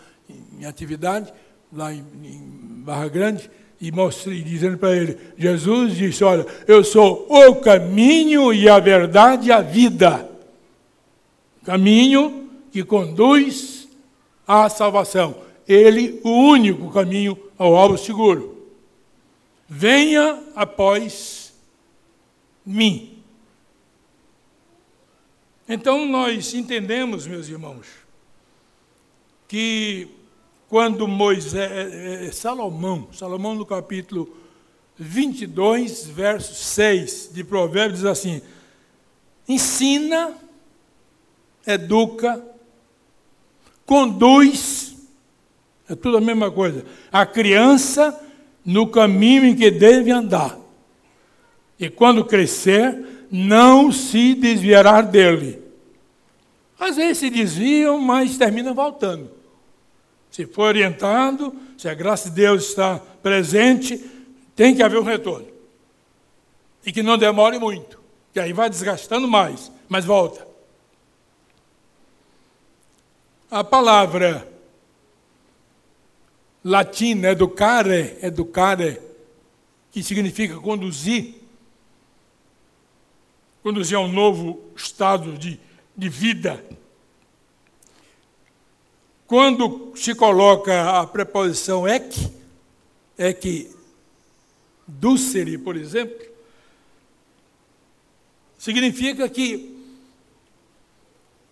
[0.60, 1.32] em atividade,
[1.72, 7.26] lá em, em Barra Grande, e mostrei, dizendo para ele: Jesus disse: Olha, eu sou
[7.28, 10.28] o caminho e a verdade e a vida.
[11.64, 13.88] Caminho que conduz
[14.46, 15.36] à salvação.
[15.66, 18.66] Ele, o único caminho ao alvo seguro.
[19.68, 21.33] Venha após
[22.64, 23.22] mim.
[25.68, 27.86] Então nós entendemos, meus irmãos,
[29.48, 30.08] que
[30.68, 34.36] quando Moisés, é, é, Salomão, Salomão no capítulo
[34.96, 38.42] 22, verso 6 de Provérbios diz assim:
[39.48, 40.34] ensina,
[41.66, 42.44] educa,
[43.86, 44.96] conduz,
[45.88, 48.20] é tudo a mesma coisa, a criança
[48.64, 50.58] no caminho em que deve andar.
[51.84, 55.62] E quando crescer, não se desviará dele.
[56.80, 59.30] Às vezes se desviam, mas terminam voltando.
[60.30, 64.02] Se for orientado, se a graça de Deus está presente,
[64.56, 65.46] tem que haver um retorno.
[66.86, 68.00] E que não demore muito,
[68.32, 70.48] que aí vai desgastando mais, mas volta.
[73.50, 74.48] A palavra
[76.64, 78.98] latina educare, educare,
[79.92, 81.43] que significa conduzir,
[83.64, 85.58] conduzir a um novo estado de,
[85.96, 86.62] de vida.
[89.26, 92.30] Quando se coloca a preposição ek,
[93.16, 93.70] ek
[94.86, 96.26] ducere, por exemplo,
[98.58, 99.74] significa que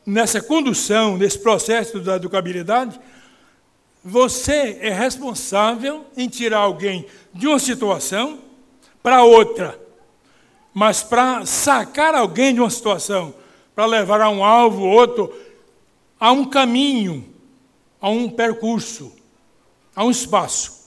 [0.04, 3.00] nessa condução, nesse processo da educabilidade,
[4.04, 8.38] você é responsável em tirar alguém de uma situação
[9.02, 9.81] para outra.
[10.72, 13.34] Mas para sacar alguém de uma situação,
[13.74, 15.34] para levar a um alvo, outro,
[16.18, 17.28] a um caminho,
[18.00, 19.12] a um percurso,
[19.94, 20.82] a um espaço.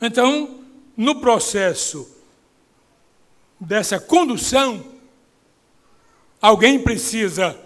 [0.00, 0.60] Então,
[0.96, 2.16] no processo
[3.58, 4.82] dessa condução,
[6.40, 7.58] alguém precisa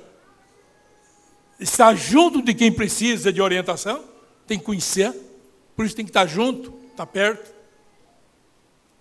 [1.61, 4.03] estar junto de quem precisa de orientação,
[4.47, 5.15] tem que conhecer,
[5.77, 7.54] por isso tem que estar junto, estar perto.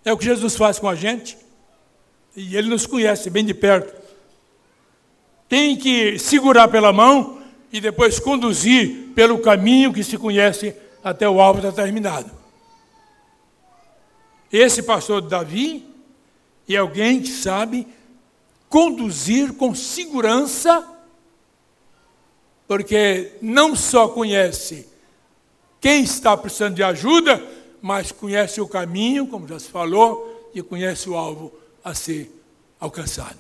[0.06, 1.38] É o que Jesus faz com a gente,
[2.36, 3.94] e Ele nos conhece bem de perto.
[5.48, 11.40] Tem que segurar pela mão e depois conduzir pelo caminho que se conhece até o
[11.40, 12.32] alvo determinado.
[14.52, 15.86] Esse pastor Davi
[16.70, 17.88] é alguém que sabe
[18.70, 20.88] conduzir com segurança,
[22.68, 24.88] porque não só conhece
[25.80, 27.44] quem está precisando de ajuda,
[27.84, 31.52] mas conhece o caminho, como já se falou, e conhece o alvo
[31.84, 32.32] a ser
[32.80, 33.38] alcançado.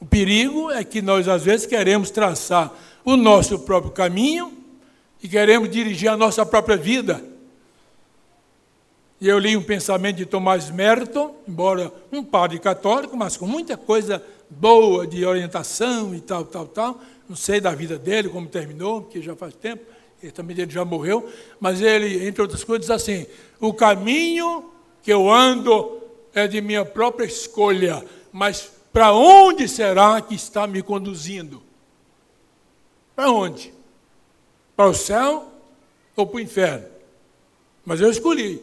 [0.00, 2.72] O perigo é que nós, às vezes, queremos traçar
[3.04, 4.56] o nosso próprio caminho
[5.22, 7.22] e queremos dirigir a nossa própria vida.
[9.20, 13.76] E eu li um pensamento de Tomás Merton, embora um padre católico, mas com muita
[13.76, 17.00] coisa boa de orientação e tal, tal, tal.
[17.28, 19.93] Não sei da vida dele, como terminou, porque já faz tempo,
[20.30, 21.30] também ele já morreu.
[21.58, 23.26] Mas ele, entre outras coisas, diz assim:
[23.60, 24.70] o caminho
[25.02, 26.00] que eu ando
[26.32, 31.62] é de minha própria escolha, mas para onde será que está me conduzindo?
[33.14, 33.72] Para onde?
[34.76, 35.52] Para o céu
[36.16, 36.86] ou para o inferno?
[37.84, 38.60] Mas eu escolhi.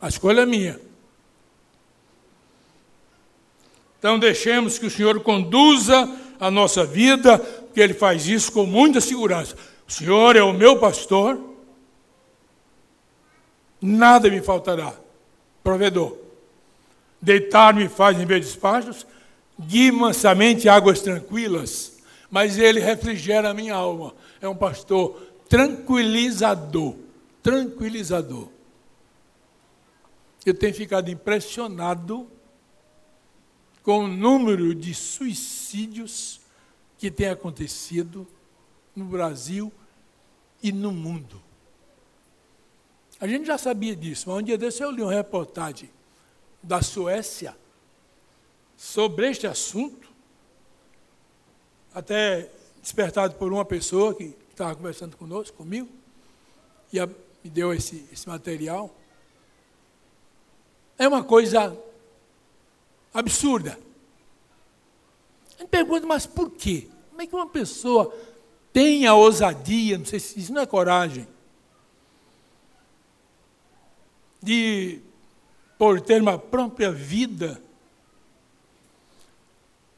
[0.00, 0.80] A escolha é minha.
[3.98, 6.08] Então deixemos que o Senhor conduza
[6.38, 7.38] a nossa vida,
[7.78, 9.54] porque Ele faz isso com muita segurança.
[9.86, 11.38] O Senhor é o meu pastor,
[13.80, 14.92] nada me faltará.
[15.62, 16.16] Provedor.
[17.22, 19.06] Deitar-me faz em verdes pastos,
[19.60, 21.98] guie mansamente águas tranquilas,
[22.28, 24.12] mas ele refrigera a minha alma.
[24.40, 25.16] É um pastor
[25.48, 26.96] tranquilizador,
[27.40, 28.48] tranquilizador.
[30.44, 32.28] Eu tenho ficado impressionado
[33.84, 36.37] com o número de suicídios
[36.98, 38.26] que tem acontecido
[38.94, 39.72] no Brasil
[40.62, 41.40] e no mundo.
[43.20, 45.90] A gente já sabia disso, mas um dia desse eu li uma reportagem
[46.62, 47.56] da Suécia
[48.76, 50.08] sobre este assunto.
[51.94, 55.88] Até despertado por uma pessoa que estava conversando conosco, comigo,
[56.92, 58.94] e a, me deu esse, esse material.
[60.96, 61.76] É uma coisa
[63.12, 63.78] absurda.
[65.58, 66.88] A gente pergunta, mas por quê?
[67.10, 68.14] Como é que uma pessoa
[68.72, 71.26] tem a ousadia, não sei se isso não é coragem,
[74.40, 75.02] de
[75.76, 77.60] por ter uma própria vida.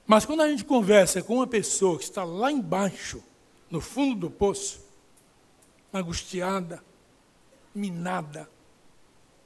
[0.07, 3.23] Mas quando a gente conversa com uma pessoa que está lá embaixo,
[3.71, 4.83] no fundo do poço,
[5.93, 6.83] angustiada,
[7.75, 8.49] minada,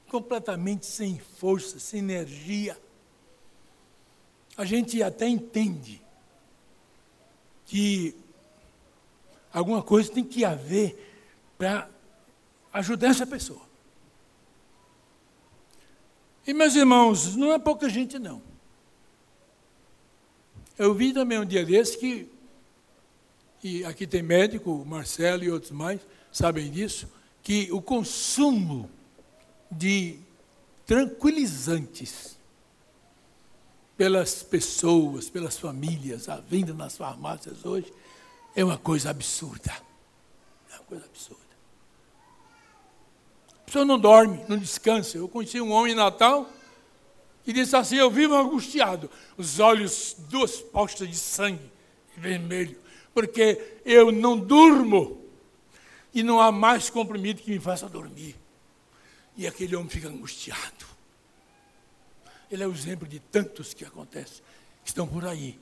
[0.09, 2.77] completamente sem força, sem energia,
[4.57, 6.04] a gente até entende
[7.65, 8.15] que
[9.51, 10.97] alguma coisa tem que haver
[11.57, 11.89] para
[12.73, 13.61] ajudar essa pessoa.
[16.45, 18.41] E, meus irmãos, não é pouca gente, não.
[20.77, 22.29] Eu vi também um dia desse que,
[23.63, 26.01] e aqui tem médico, Marcelo e outros mais,
[26.31, 27.07] sabem disso,
[27.41, 28.89] que o consumo
[29.71, 30.19] de
[30.85, 32.34] tranquilizantes
[33.97, 37.93] pelas pessoas, pelas famílias, a venda nas farmácias hoje,
[38.55, 39.71] é uma coisa absurda.
[40.71, 41.43] É uma coisa absurda.
[43.61, 45.17] A pessoa não dorme, não descansa.
[45.17, 46.49] Eu conheci um homem em Natal
[47.43, 51.71] que disse assim: Eu vivo angustiado, os olhos, duas postas de sangue
[52.17, 52.77] vermelho,
[53.13, 55.21] porque eu não durmo
[56.13, 58.35] e não há mais comprimido que me faça dormir.
[59.37, 60.94] E aquele homem fica angustiado.
[62.55, 64.41] Ele é o exemplo de tantos que acontecem,
[64.81, 65.59] que estão por aí.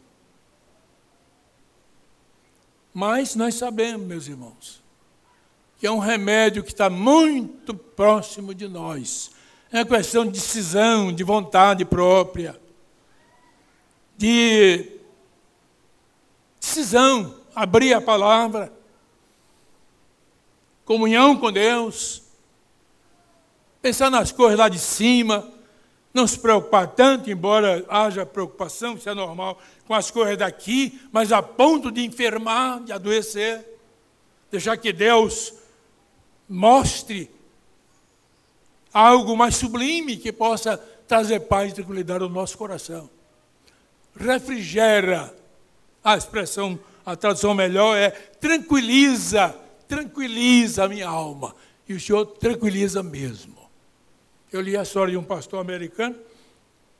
[2.93, 4.83] Mas nós sabemos, meus irmãos,
[5.79, 9.31] que é um remédio que está muito próximo de nós.
[9.71, 12.61] É uma questão de decisão, de vontade própria,
[14.15, 14.99] de
[16.61, 18.71] decisão, abrir a palavra,
[20.85, 22.21] comunhão com Deus,
[23.81, 25.51] pensar nas coisas lá de cima,
[26.13, 31.31] não se preocupar tanto, embora haja preocupação, isso é normal, com as coisas daqui, mas
[31.31, 33.65] a ponto de enfermar, de adoecer.
[34.51, 35.53] Deixar que Deus
[36.47, 37.31] mostre
[38.93, 43.09] algo mais sublime que possa trazer paz e tranquilidade ao nosso coração.
[44.15, 45.35] Refrigera,
[46.03, 49.49] a expressão, a tradução melhor é tranquiliza,
[49.87, 51.55] tranquiliza a minha alma.
[51.89, 53.52] E o Senhor tranquiliza mesmo.
[54.53, 56.15] Eu li a história de um pastor americano,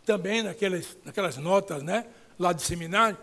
[0.03, 2.07] também naquelas, naquelas notas, né,
[2.39, 3.15] lá de seminário,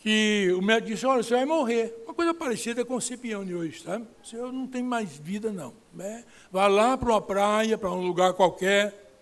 [0.00, 1.94] que o médico disse, olha, você vai morrer.
[2.04, 4.00] Uma coisa parecida com o Cipione hoje, tá?
[4.00, 5.72] O senhor não tem mais vida, não.
[5.94, 6.24] Né?
[6.50, 9.12] Vá lá para uma praia, para um lugar qualquer.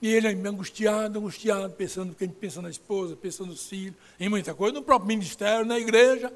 [0.00, 4.28] E ele angustiado, angustiado, pensando, porque a gente pensa na esposa, pensando no filho, em
[4.28, 6.32] muita coisa, no próprio ministério, na igreja.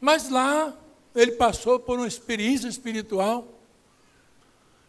[0.00, 0.74] Mas lá
[1.14, 3.46] ele passou por uma experiência espiritual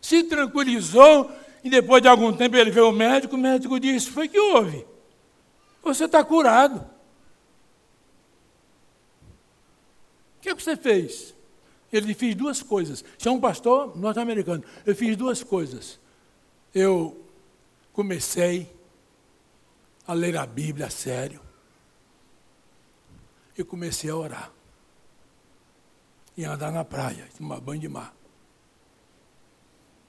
[0.04, 1.32] se tranquilizou
[1.64, 4.86] e depois de algum tempo ele veio o médico, o médico disse: Foi que houve?
[5.82, 6.82] Você está curado.
[10.38, 11.34] O que, é que você fez?
[11.92, 13.04] Ele fez duas coisas.
[13.18, 14.62] Você é um pastor norte-americano.
[14.86, 15.98] Eu fiz duas coisas.
[16.76, 17.26] Eu
[17.94, 18.70] comecei
[20.06, 21.40] a ler a Bíblia a sério.
[23.58, 24.52] Eu comecei a orar.
[26.36, 28.14] E a andar na praia, tomar banho de mar.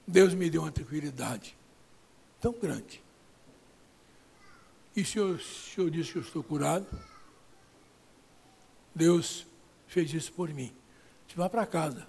[0.07, 1.55] Deus me deu uma tranquilidade
[2.39, 3.01] tão grande.
[4.95, 6.87] E se senhor disse que eu estou curado,
[8.93, 9.45] Deus
[9.87, 10.73] fez isso por mim.
[11.27, 12.07] Você vá para casa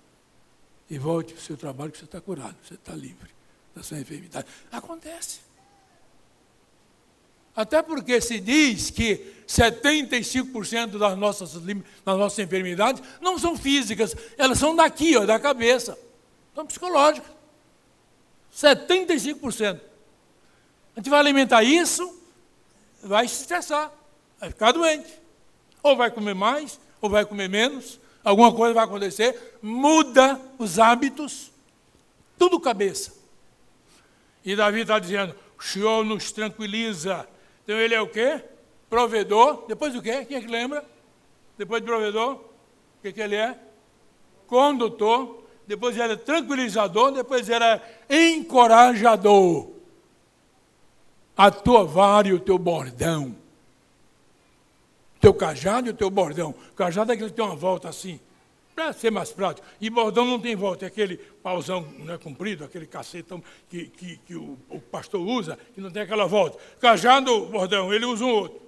[0.88, 3.30] e volte para o seu trabalho que você está curado, você está livre
[3.74, 4.46] da sua enfermidade.
[4.70, 5.40] Acontece.
[7.56, 14.58] Até porque se diz que 75% das nossas, das nossas enfermidades não são físicas, elas
[14.58, 15.98] são daqui, ó, da cabeça.
[16.54, 17.35] São psicológicas.
[18.56, 19.80] 75%.
[20.94, 22.18] A gente vai alimentar isso,
[23.02, 23.92] vai se estressar,
[24.40, 25.12] vai ficar doente.
[25.82, 31.52] Ou vai comer mais, ou vai comer menos, alguma coisa vai acontecer, muda os hábitos,
[32.38, 33.14] tudo cabeça.
[34.42, 37.28] E Davi está dizendo: o Senhor nos tranquiliza.
[37.62, 38.42] Então ele é o quê?
[38.88, 39.66] Provedor.
[39.68, 40.24] Depois o quê?
[40.24, 40.84] Quem é que lembra?
[41.58, 43.58] Depois de provedor, o que, que ele é?
[44.46, 49.70] Condutor depois era tranquilizador, depois era encorajador.
[51.36, 53.34] A tua vara e o teu bordão.
[55.20, 56.54] Teu cajado e o teu bordão.
[56.72, 58.20] O cajado é aquele que tem uma volta assim,
[58.74, 59.66] para ser mais prático.
[59.80, 64.34] E bordão não tem volta, é aquele pauzão é comprido, aquele cacetão que, que, que
[64.34, 66.58] o, o, pastor usa, que não tem aquela volta.
[66.80, 68.65] Cajado, bordão, ele usa um outro.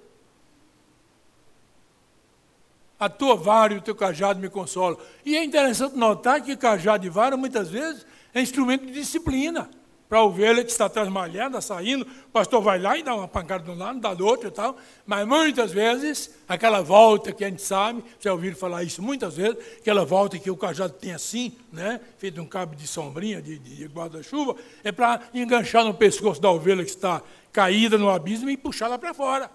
[2.99, 4.97] A tua vara e o teu cajado me consolam.
[5.25, 9.69] E é interessante notar que cajado e vara, muitas vezes, é instrumento de disciplina
[10.09, 13.27] para a ovelha que está atrás malhada, saindo, o pastor vai lá e dá uma
[13.27, 14.75] pancada de um lado, dá do outro e tal,
[15.05, 19.55] mas muitas vezes, aquela volta que a gente sabe, já ouviram falar isso muitas vezes,
[19.79, 23.85] aquela volta que o cajado tem assim, né, feito um cabo de sombrinha, de, de
[23.85, 27.21] guarda-chuva, é para enganchar no pescoço da ovelha que está
[27.53, 29.51] caída no abismo e puxar lá para fora.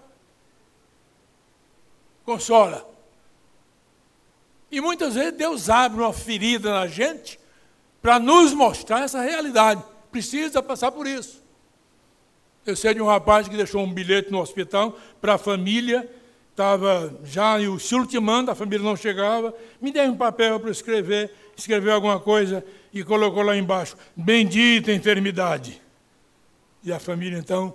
[2.23, 2.94] Consola.
[4.75, 7.39] E muitas vezes Deus abre uma ferida na gente
[8.01, 9.81] para nos mostrar essa realidade.
[10.11, 11.41] Precisa passar por isso.
[12.65, 16.05] Eu sei de um rapaz que deixou um bilhete no hospital para a família,
[16.51, 21.93] estava já se ultimando, a família não chegava, me deu um papel para escrever, escreveu
[21.93, 22.61] alguma coisa
[22.91, 25.81] e colocou lá embaixo, bendita enfermidade.
[26.83, 27.73] E a família então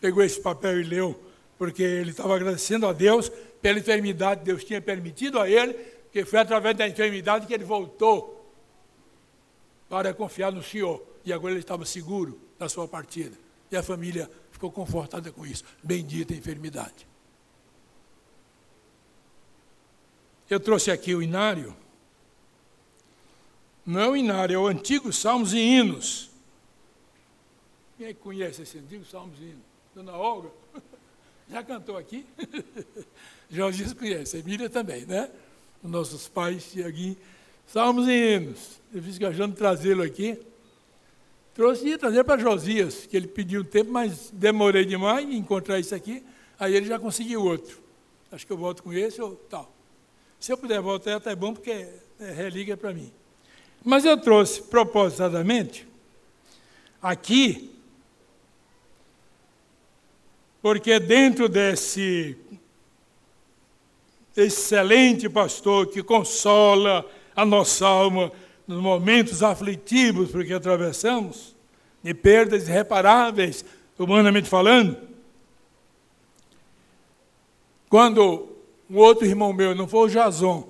[0.00, 1.16] pegou esse papel e leu,
[1.56, 3.30] porque ele estava agradecendo a Deus
[3.66, 5.74] pela enfermidade Deus tinha permitido a ele,
[6.12, 8.48] que foi através da enfermidade que ele voltou
[9.88, 13.36] para confiar no Senhor e agora ele estava seguro da sua partida.
[13.68, 15.64] E a família ficou confortada com isso.
[15.82, 17.08] Bendita enfermidade.
[20.48, 21.76] Eu trouxe aqui o inário.
[23.84, 26.30] Não é o inário, é o antigo Salmos e Hinos.
[27.98, 29.64] Quem é que conhece esse antigo Salmos e Hinos?
[29.92, 30.52] Dona Olga?
[31.50, 32.24] Já cantou aqui?
[33.50, 35.30] Jorge conhece, Emília também, né?
[35.82, 37.16] Os nossos pais, Tiaguinho.
[37.66, 38.80] Salmos e Hinos.
[38.92, 40.38] Eu fiz de trazê-lo aqui.
[41.54, 45.94] Trouxe e trazer para Josias, que ele pediu tempo, mas demorei demais em encontrar isso
[45.94, 46.22] aqui.
[46.58, 47.78] Aí ele já conseguiu outro.
[48.30, 49.72] Acho que eu volto com esse ou tal.
[50.38, 51.88] Se eu puder voltar, é até bom, porque
[52.20, 53.10] é relíquia para mim.
[53.84, 55.86] Mas eu trouxe propositadamente
[57.00, 57.70] aqui,
[60.60, 62.36] porque dentro desse
[64.36, 68.30] excelente pastor que consola a nossa alma
[68.66, 71.54] nos momentos aflitivos porque atravessamos,
[72.02, 73.64] de perdas irreparáveis,
[73.98, 74.96] humanamente falando.
[77.88, 78.48] Quando
[78.90, 80.68] um outro irmão meu, não foi o Jason,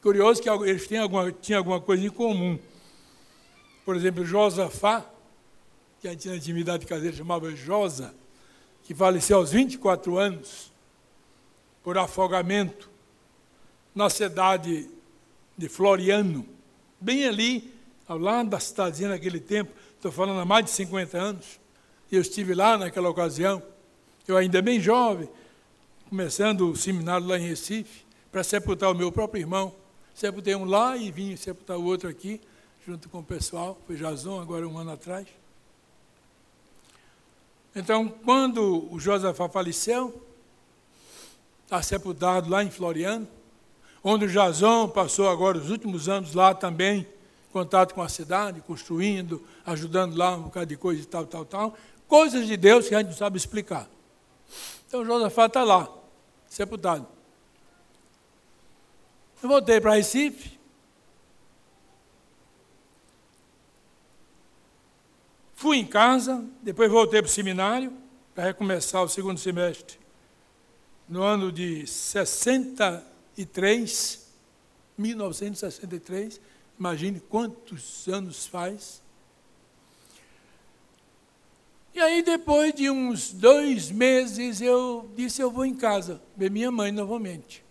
[0.00, 2.58] curioso que eles têm alguma, tinham alguma coisa em comum.
[3.84, 5.04] Por exemplo, Josafá,
[6.00, 8.14] que a gente na intimidade caseira chamava Josa,
[8.84, 10.69] que faleceu aos 24 anos
[11.82, 12.90] por afogamento
[13.94, 14.88] na cidade
[15.56, 16.46] de Floriano
[17.00, 17.72] bem ali,
[18.06, 21.60] ao lado da cidadezinha naquele tempo, estou falando há mais de 50 anos,
[22.12, 23.62] eu estive lá naquela ocasião,
[24.28, 25.28] eu ainda bem jovem,
[26.08, 29.74] começando o seminário lá em Recife, para sepultar o meu próprio irmão.
[30.14, 32.40] Sepultei um lá e vim sepultar o outro aqui,
[32.86, 35.26] junto com o pessoal, foi Jason, agora um ano atrás.
[37.74, 40.20] Então, quando o Josafá faleceu,
[41.70, 43.28] está sepultado lá em Floriano,
[44.02, 48.60] onde o Jason passou agora os últimos anos lá também, em contato com a cidade,
[48.60, 51.76] construindo, ajudando lá um bocado de coisa e tal, tal, tal.
[52.08, 53.88] Coisas de Deus que a gente não sabe explicar.
[54.88, 55.88] Então Josafá está lá,
[56.48, 57.06] sepultado.
[59.40, 60.58] Eu voltei para Recife.
[65.54, 67.92] Fui em casa, depois voltei para o seminário,
[68.34, 69.99] para recomeçar o segundo semestre,
[71.10, 74.28] no ano de 60 1963,
[74.98, 76.40] 1963,
[76.78, 79.02] imagine quantos anos faz.
[81.94, 86.70] E aí, depois de uns dois meses, eu disse: Eu vou em casa ver minha
[86.70, 87.64] mãe novamente.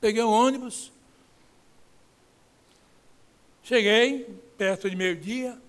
[0.00, 0.90] Peguei um ônibus,
[3.62, 4.24] cheguei
[4.56, 5.60] perto de meio-dia,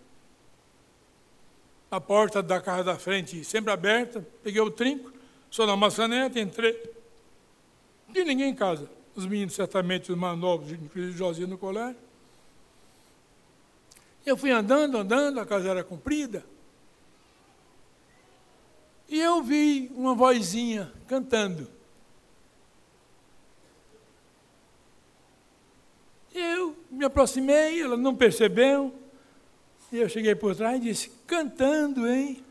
[1.89, 5.11] a porta da casa da frente sempre aberta, peguei o trinco,
[5.49, 7.00] sou na maçaneta, entrei,
[8.19, 11.99] e ninguém em casa os meninos certamente os mais novos, inclusive Josinha no colégio.
[14.25, 16.45] Eu fui andando, andando, a casa era comprida.
[19.09, 21.67] E eu vi uma vozinha cantando.
[26.33, 28.93] Eu me aproximei, ela não percebeu.
[29.91, 32.41] E eu cheguei por trás e disse: Cantando, hein?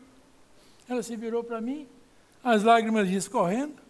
[0.87, 1.87] Ela se virou para mim,
[2.43, 3.80] as lágrimas escorrendo,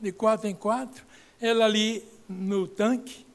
[0.00, 1.04] de quatro em quatro
[1.40, 3.26] ela ali no tanque,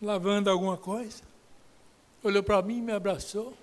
[0.00, 1.22] lavando alguma coisa,
[2.22, 3.54] olhou para mim, me abraçou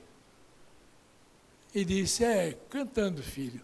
[1.74, 3.62] e disse: É, cantando, filho,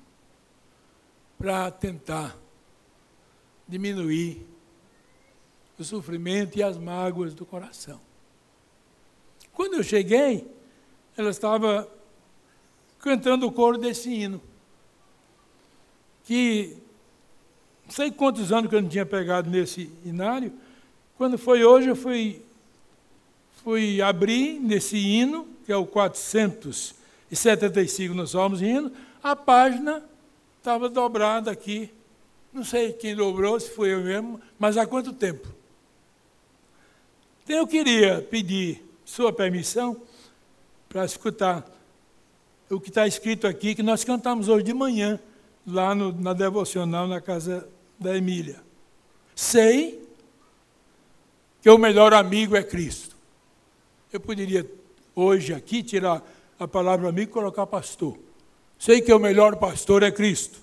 [1.38, 2.36] para tentar
[3.68, 4.45] diminuir
[5.78, 8.02] o sofrimento e as mágoas do coração.
[9.54, 10.50] Quando eu cheguei,
[11.16, 11.88] ela estava
[13.00, 14.41] cantando o coro desse hino,
[16.24, 16.78] que
[17.90, 20.52] sei quantos anos que eu não tinha pegado nesse inário.
[21.18, 22.42] Quando foi hoje, eu fui,
[23.64, 28.92] fui abrir nesse hino, que é o 475 nos Salmos Hino,
[29.24, 30.04] a página
[30.58, 31.92] estava dobrada aqui.
[32.54, 35.48] Não sei quem dobrou, se foi eu mesmo, mas há quanto tempo?
[37.44, 40.02] Então eu queria pedir sua permissão
[40.90, 41.66] para escutar
[42.70, 45.20] o que está escrito aqui, que nós cantamos hoje de manhã,
[45.66, 47.68] lá no, na devocional na casa
[48.00, 48.62] da Emília.
[49.36, 50.08] Sei
[51.62, 53.16] que o melhor amigo é Cristo.
[54.12, 54.70] Eu poderia
[55.16, 56.24] hoje aqui tirar
[56.60, 58.18] a palavra amigo e colocar pastor.
[58.80, 60.60] Sei que o melhor pastor é Cristo.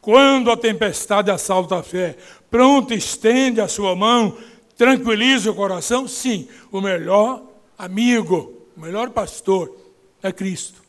[0.00, 2.16] Quando a tempestade assalta a fé,
[2.50, 4.36] pronto estende a sua mão,
[4.76, 7.42] tranquiliza o coração, sim, o melhor
[7.78, 9.76] amigo, o melhor pastor
[10.22, 10.82] é Cristo.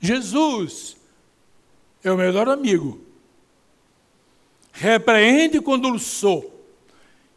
[0.00, 0.96] Jesus
[2.04, 3.00] é o melhor amigo.
[4.72, 6.66] Repreende quando sou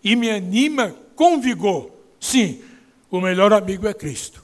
[0.03, 1.91] e me anima com vigor.
[2.19, 2.61] Sim,
[3.11, 4.43] o melhor amigo é Cristo.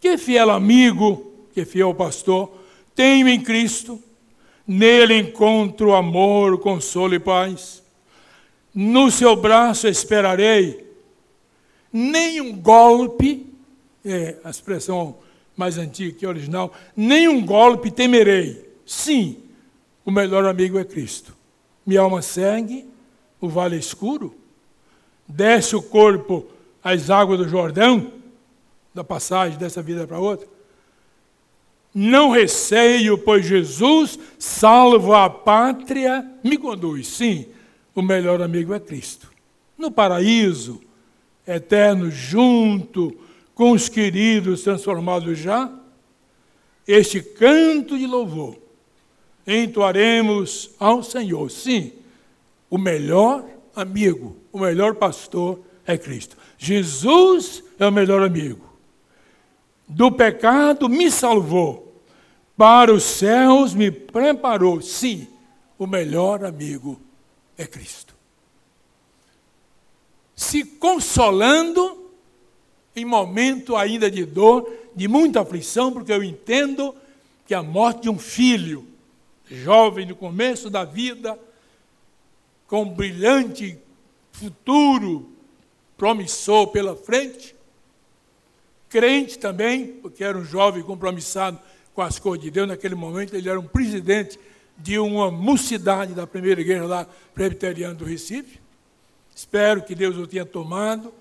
[0.00, 2.52] Que fiel amigo, que fiel pastor,
[2.94, 4.02] tenho em Cristo,
[4.66, 7.82] nele encontro amor, consolo e paz.
[8.74, 10.84] No seu braço esperarei,
[11.92, 13.46] nem um golpe,
[14.04, 15.16] é a expressão
[15.56, 18.68] mais antiga que original, nem um golpe temerei.
[18.84, 19.43] Sim,
[20.04, 21.34] o melhor amigo é Cristo.
[21.86, 22.86] Minha alma segue
[23.40, 24.34] o vale escuro,
[25.26, 26.46] desce o corpo
[26.82, 28.12] às águas do Jordão,
[28.92, 30.48] da passagem dessa vida para outra.
[31.94, 37.06] Não receio, pois Jesus, salvo a pátria, me conduz.
[37.06, 37.46] Sim,
[37.94, 39.30] o melhor amigo é Cristo.
[39.78, 40.80] No paraíso,
[41.46, 43.16] eterno, junto
[43.54, 45.72] com os queridos transformados já,
[46.86, 48.63] este canto de louvor
[49.46, 51.50] entoaremos ao Senhor.
[51.50, 51.92] Sim,
[52.70, 56.36] o melhor amigo, o melhor pastor é Cristo.
[56.56, 58.64] Jesus é o melhor amigo.
[59.86, 62.02] Do pecado me salvou,
[62.56, 64.80] para os céus me preparou.
[64.80, 65.28] Sim,
[65.78, 67.00] o melhor amigo
[67.58, 68.14] é Cristo.
[70.34, 72.10] Se consolando
[72.96, 76.94] em momento ainda de dor, de muita aflição, porque eu entendo
[77.46, 78.86] que a morte de um filho,
[79.54, 81.38] jovem no começo da vida,
[82.66, 83.78] com um brilhante
[84.32, 85.30] futuro
[85.96, 87.54] promissor pela frente,
[88.88, 91.58] crente também, porque era um jovem compromissado
[91.94, 94.38] com as coisas de Deus, naquele momento ele era um presidente
[94.76, 98.60] de uma mocidade da primeira igreja lá, presbiteriana do Recife.
[99.34, 101.12] Espero que Deus o tenha tomado.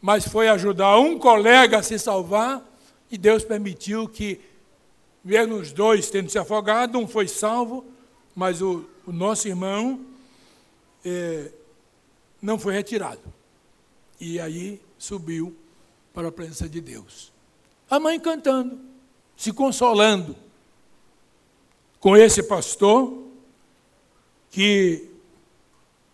[0.00, 2.62] Mas foi ajudar um colega a se salvar
[3.10, 4.40] e Deus permitiu que,
[5.24, 7.84] mesmo os dois tendo se afogado, um foi salvo,
[8.34, 10.04] mas o, o nosso irmão
[11.04, 11.50] é,
[12.42, 13.22] não foi retirado.
[14.20, 15.56] E aí subiu
[16.12, 17.32] para a presença de Deus.
[17.88, 18.78] A mãe cantando,
[19.36, 20.36] se consolando
[21.98, 23.24] com esse pastor
[24.50, 25.10] que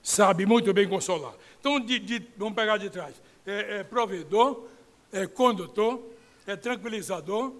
[0.02, 1.34] sabe muito bem consolar.
[1.58, 3.14] Então, de, de, vamos pegar de trás
[3.46, 4.66] é, é provedor,
[5.12, 6.00] é condutor,
[6.46, 7.52] é tranquilizador,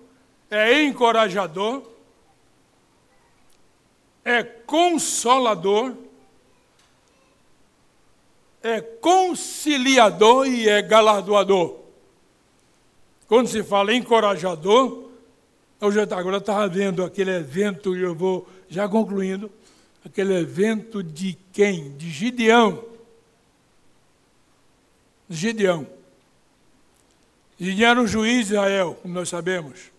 [0.51, 1.83] é encorajador,
[4.25, 5.95] é consolador,
[8.63, 11.79] é conciliador e é galardoador.
[13.29, 15.09] Quando se fala encorajador,
[15.81, 19.51] eu já, agora estava vendo aquele evento, e eu vou já concluindo,
[20.05, 21.97] aquele evento de quem?
[21.97, 22.85] De Gideão.
[25.29, 25.87] Gideão.
[27.59, 29.91] Gideão era um juiz de Israel, como nós sabemos.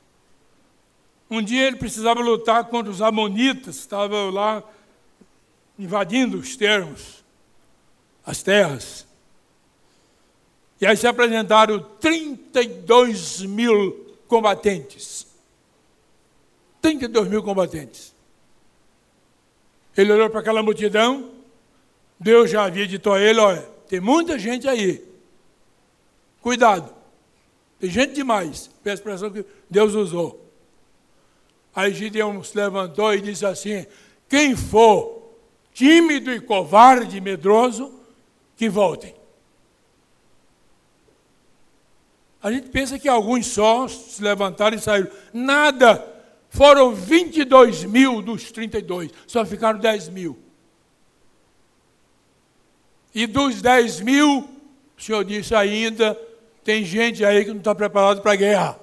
[1.32, 4.62] Um dia ele precisava lutar contra os amonitas, estavam lá
[5.80, 7.24] invadindo os termos,
[8.26, 9.08] as terras.
[10.82, 15.26] E aí se apresentaram 32 mil combatentes.
[16.82, 18.14] 32 mil combatentes.
[19.96, 21.32] Ele olhou para aquela multidão,
[22.20, 25.02] Deus já havia dito a ele: olha, tem muita gente aí,
[26.42, 26.92] Cuidado.
[27.80, 30.51] Tem gente demais, pela expressão que Deus usou.
[31.76, 33.86] Aí Gideão se levantou e disse assim:
[34.28, 35.22] quem for
[35.74, 37.94] tímido e covarde e medroso,
[38.56, 39.16] que voltem.
[42.44, 45.12] A gente pensa que alguns só se levantaram e saíram.
[45.32, 46.10] Nada!
[46.50, 50.38] Foram 22 mil dos 32, só ficaram 10 mil.
[53.16, 54.50] E dos 10 mil,
[54.98, 56.14] o senhor disse ainda,
[56.62, 58.81] tem gente aí que não está preparado para guerra.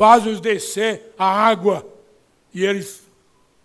[0.00, 1.86] Faz-os descer a água
[2.54, 3.02] e eles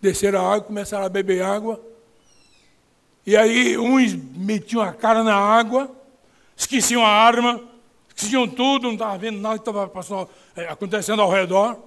[0.01, 1.79] desceram a água, começaram a beber água.
[3.25, 5.89] E aí uns metiam a cara na água,
[6.53, 7.61] esqueciam a arma,
[8.09, 9.89] esqueciam tudo, não estavam vendo nada que estava
[10.57, 11.79] é, acontecendo ao redor.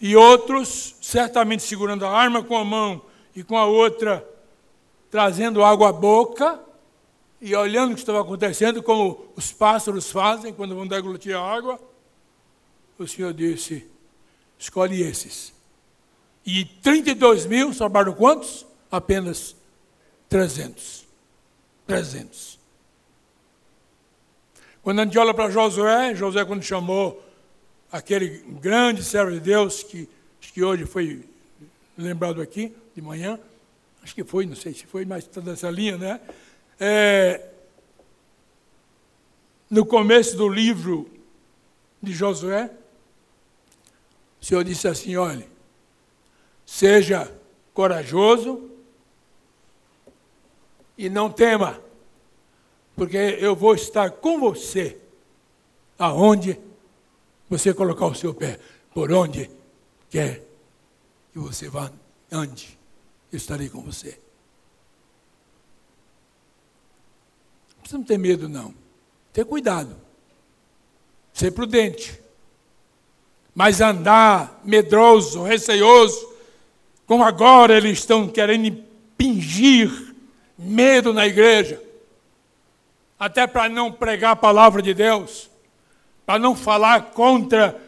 [0.00, 3.02] E outros, certamente segurando a arma com a mão
[3.34, 4.24] e com a outra
[5.10, 6.60] trazendo água à boca
[7.40, 11.80] e olhando o que estava acontecendo, como os pássaros fazem quando vão deglutir a água.
[12.98, 13.86] O Senhor disse:
[14.58, 15.52] escolhe esses.
[16.46, 18.66] E 32 mil sobraram quantos?
[18.90, 19.56] Apenas
[20.28, 21.04] 300.
[21.86, 22.58] 300.
[24.82, 27.22] Quando a gente olha para Josué, Josué quando chamou
[27.90, 30.08] aquele grande servo de Deus, que,
[30.40, 31.24] que hoje foi
[31.96, 33.38] lembrado aqui de manhã,
[34.02, 36.20] acho que foi, não sei se foi, mas está nessa linha, né?
[36.78, 37.48] É,
[39.70, 41.10] no começo do livro
[42.02, 42.70] de Josué,
[44.44, 45.48] o Senhor disse assim: olhe,
[46.66, 47.34] seja
[47.72, 48.70] corajoso
[50.98, 51.80] e não tema,
[52.94, 54.98] porque eu vou estar com você
[55.98, 56.60] aonde
[57.48, 58.60] você colocar o seu pé,
[58.92, 59.50] por onde
[60.10, 60.46] quer
[61.32, 61.90] que você vá,
[62.30, 62.78] ande,
[63.32, 64.18] eu estarei com você.
[67.76, 68.74] Não precisa ter medo, não.
[69.32, 69.96] Ter cuidado.
[71.32, 72.22] Ser prudente.
[73.54, 76.34] Mas andar medroso, receoso,
[77.06, 80.14] como agora eles estão querendo impingir
[80.58, 81.80] medo na igreja,
[83.18, 85.50] até para não pregar a palavra de Deus,
[86.26, 87.80] para não falar contra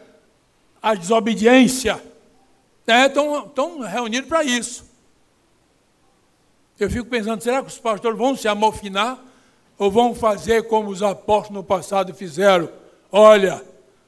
[0.81, 2.01] a desobediência.
[2.87, 4.85] Estão é, reunidos para isso.
[6.79, 9.19] Eu fico pensando, será que os pastores vão se amofinar?
[9.79, 12.69] Ou vão fazer como os apóstolos no passado fizeram?
[13.11, 13.63] Olha,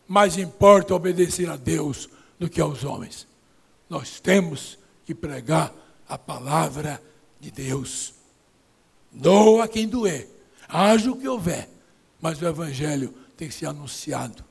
[0.09, 3.27] mais importa obedecer a Deus do que aos homens.
[3.87, 5.71] Nós temos que pregar
[6.07, 6.99] a palavra
[7.39, 8.15] de Deus.
[9.11, 10.27] Doa quem doer,
[10.67, 11.69] haja o que houver,
[12.19, 14.43] mas o Evangelho tem que ser anunciado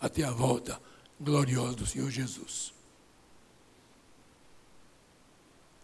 [0.00, 0.80] até a volta
[1.20, 2.72] gloriosa do Senhor Jesus.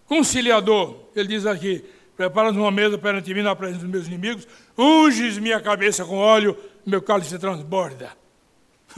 [0.06, 1.84] Conciliador, ele diz aqui:
[2.16, 4.46] Prepara-nos uma mesa perante mim na presença dos meus inimigos,
[4.76, 6.56] unges minha cabeça com óleo,
[6.86, 8.16] meu cálice transborda.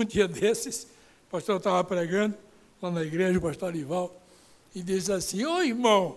[0.01, 0.85] Um dia desses,
[1.29, 2.35] o pastor estava pregando
[2.81, 4.11] lá na igreja, o pastor Arival,
[4.75, 6.17] e disse assim: Ô irmão,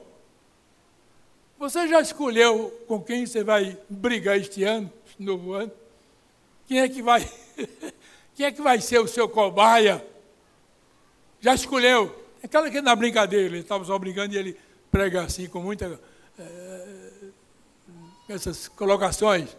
[1.60, 5.70] você já escolheu com quem você vai brigar este ano, novo ano?
[6.66, 7.30] Quem é que vai,
[8.34, 10.02] quem é que vai ser o seu cobaia?
[11.42, 12.24] Já escolheu?
[12.42, 14.58] Aquela que é na brincadeira, ele estava só brincando e ele
[14.90, 16.00] prega assim com muita
[16.40, 17.10] é,
[18.30, 19.58] essas colocações.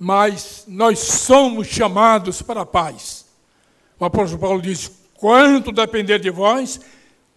[0.00, 3.26] Mas nós somos chamados para a paz.
[4.00, 6.80] O apóstolo Paulo diz: quanto depender de vós,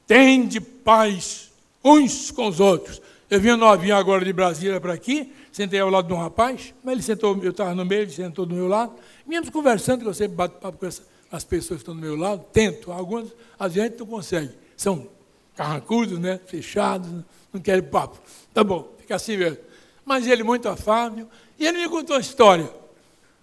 [0.05, 1.51] Tende paz
[1.83, 3.01] uns com os outros.
[3.29, 6.73] Eu vim no avião agora de Brasília para aqui, sentei ao lado de um rapaz,
[6.83, 8.93] mas ele sentou, eu estava no meio, ele sentou do meu lado.
[9.25, 12.15] Vínhamos conversando, que eu sempre bato papo com essa, as pessoas que estão do meu
[12.15, 14.51] lado, tento, algumas, às vezes não consegue.
[14.77, 15.07] São
[15.55, 16.39] carrancudos, né?
[16.45, 17.09] fechados,
[17.51, 18.19] não querem papo.
[18.53, 19.57] Tá bom, fica assim mesmo.
[20.05, 21.27] Mas ele muito afável,
[21.57, 22.69] e ele me contou uma história.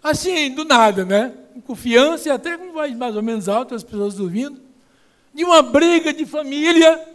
[0.02, 1.34] Assim, do nada, né?
[1.54, 4.60] Com confiança e até com voz mais ou menos alta, as pessoas ouvindo
[5.32, 7.06] de uma briga de família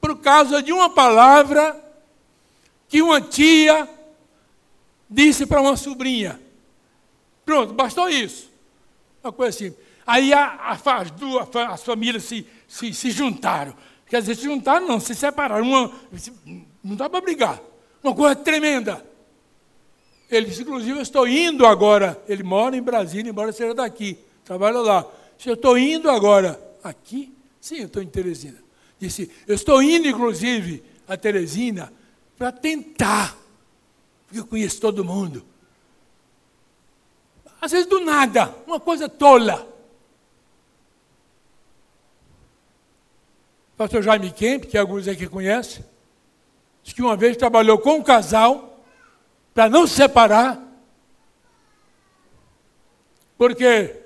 [0.00, 1.82] por causa de uma palavra
[2.88, 3.88] que uma tia
[5.08, 6.40] disse para uma sobrinha.
[7.44, 8.50] Pronto, bastou isso.
[9.22, 9.76] Uma coisa assim.
[10.06, 13.74] Aí a, a, as duas as famílias se, se, se juntaram.
[14.06, 15.64] Quer dizer, se juntaram, não, se separaram.
[15.64, 15.92] Uma,
[16.82, 17.60] não dá para brigar.
[18.02, 19.04] Uma coisa tremenda.
[20.30, 22.20] Ele disse, inclusive, eu estou indo agora.
[22.28, 24.18] Ele mora em Brasília, embora seja daqui.
[24.44, 25.06] Trabalha lá.
[25.38, 27.34] Se eu estou indo agora Aqui?
[27.60, 28.62] Sim, eu estou em Teresina.
[28.96, 31.92] Disse, eu estou indo, inclusive, a Teresina
[32.38, 33.36] para tentar,
[34.24, 35.44] porque eu conheço todo mundo.
[37.60, 39.66] Às vezes do nada, uma coisa tola.
[43.76, 45.84] Pastor Jaime Kemp, que alguns aqui conhecem,
[46.84, 48.75] disse que uma vez trabalhou com um casal
[49.56, 50.62] para não se separar,
[53.38, 53.96] porque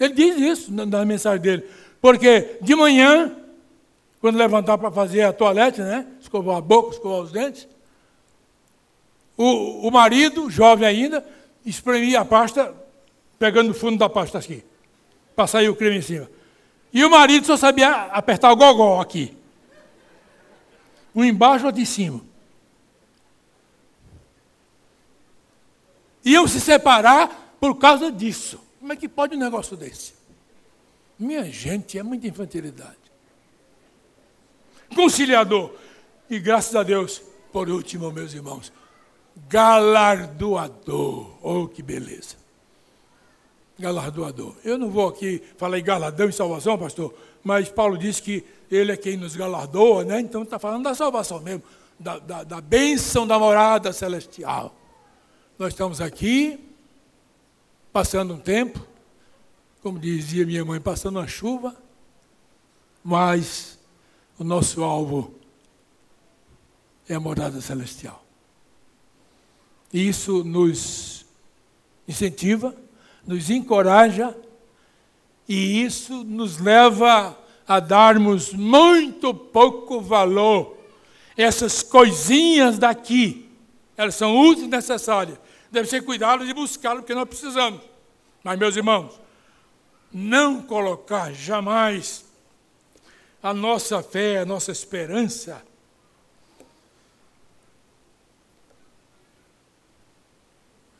[0.00, 1.68] ele diz isso na mensagem dele.
[2.00, 3.36] Porque de manhã,
[4.18, 6.06] quando levantar para fazer a toalete, né?
[6.22, 7.68] Escovar a boca, escovar os dentes,
[9.36, 11.22] o, o marido, jovem ainda,
[11.66, 12.74] espremia a pasta,
[13.38, 14.64] pegando o fundo da pasta aqui,
[15.36, 16.30] para sair o creme em cima.
[16.90, 19.36] E o marido só sabia apertar o gogó aqui.
[21.14, 22.22] Um embaixo, outro em cima.
[26.24, 28.60] Iam se separar por causa disso.
[28.80, 30.14] Como é que pode um negócio desse?
[31.18, 32.96] Minha gente, é muita infantilidade.
[34.94, 35.70] Conciliador.
[36.28, 37.22] E graças a Deus,
[37.52, 38.72] por último, meus irmãos,
[39.48, 41.30] galardoador.
[41.42, 42.36] Oh, que beleza.
[43.78, 44.54] Galardoador.
[44.64, 48.92] Eu não vou aqui falar em galardão e salvação, pastor, mas Paulo disse que ele
[48.92, 50.20] é quem nos galardoa, né?
[50.20, 51.62] Então está falando da salvação mesmo,
[51.98, 54.74] da, da, da bênção da morada celestial.
[55.56, 56.58] Nós estamos aqui,
[57.92, 58.84] passando um tempo,
[59.80, 61.76] como dizia minha mãe, passando uma chuva,
[63.04, 63.78] mas
[64.36, 65.32] o nosso alvo
[67.08, 68.24] é a morada celestial.
[69.92, 71.24] E isso nos
[72.08, 72.74] incentiva,
[73.24, 74.36] nos encoraja,
[75.48, 80.76] e isso nos leva a darmos muito pouco valor.
[81.36, 83.48] Essas coisinhas daqui,
[83.96, 85.43] elas são úteis e necessárias.
[85.74, 87.82] Deve ser cuidado de buscá-lo, porque nós precisamos.
[88.44, 89.20] Mas, meus irmãos,
[90.12, 92.24] não colocar jamais
[93.42, 95.60] a nossa fé, a nossa esperança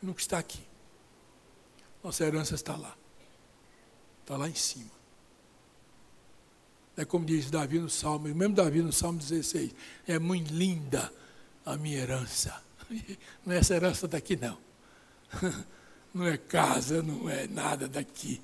[0.03, 0.62] no que está aqui.
[2.03, 2.97] Nossa herança está lá.
[4.22, 4.91] Está lá em cima.
[6.97, 9.72] É como diz Davi no Salmo, mesmo Davi no Salmo 16,
[10.09, 11.12] é muito linda
[11.64, 12.61] a minha herança.
[13.45, 14.59] Não é essa herança daqui, não.
[16.14, 18.41] Não é casa, não é nada daqui.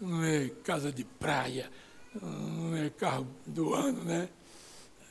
[0.00, 1.68] Não é casa de praia,
[2.14, 4.28] não é carro do ano, né?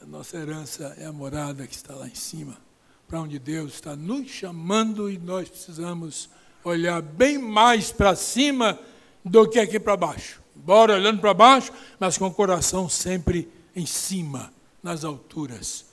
[0.06, 2.58] Nossa herança é a morada que está lá em cima,
[3.06, 6.30] para onde Deus está nos chamando e nós precisamos
[6.64, 8.80] olhar bem mais para cima
[9.24, 10.42] do que aqui para baixo.
[10.56, 15.86] Bora olhando para baixo, mas com o coração sempre em cima, nas alturas,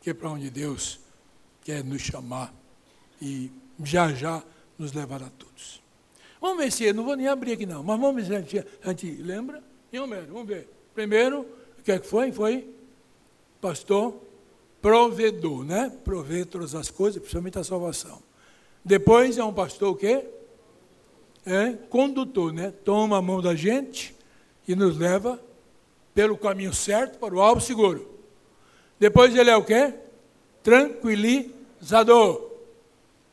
[0.00, 0.98] que é para onde Deus
[1.68, 2.50] quer nos chamar
[3.20, 3.52] e
[3.84, 4.42] já já
[4.78, 5.82] nos levar a todos.
[6.40, 9.06] Vamos ver se, não vou nem abrir aqui não, mas vamos ver se a gente,
[9.20, 9.62] lembra.
[9.92, 10.66] Em Homero, vamos ver.
[10.94, 11.44] Primeiro,
[11.78, 12.32] o que é que foi?
[12.32, 12.70] Foi
[13.60, 14.18] pastor
[14.80, 15.92] provedor, né?
[16.02, 18.22] Prover todas as coisas, principalmente a salvação.
[18.82, 20.24] Depois é um pastor o quê?
[21.44, 22.72] É condutor, né?
[22.82, 24.16] Toma a mão da gente
[24.66, 25.38] e nos leva
[26.14, 28.08] pelo caminho certo para o alvo seguro.
[28.98, 29.92] Depois ele é o quê?
[30.62, 31.57] Tranquilizador.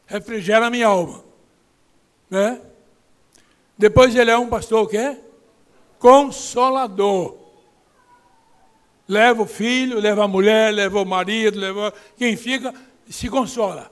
[0.05, 1.23] Refrigera a minha alma.
[2.29, 2.61] Né?
[3.77, 5.17] Depois ele é um pastor o quê?
[5.99, 7.37] Consolador.
[9.07, 12.73] Leva o filho, leva a mulher, leva o marido, leva quem fica,
[13.09, 13.91] se consola.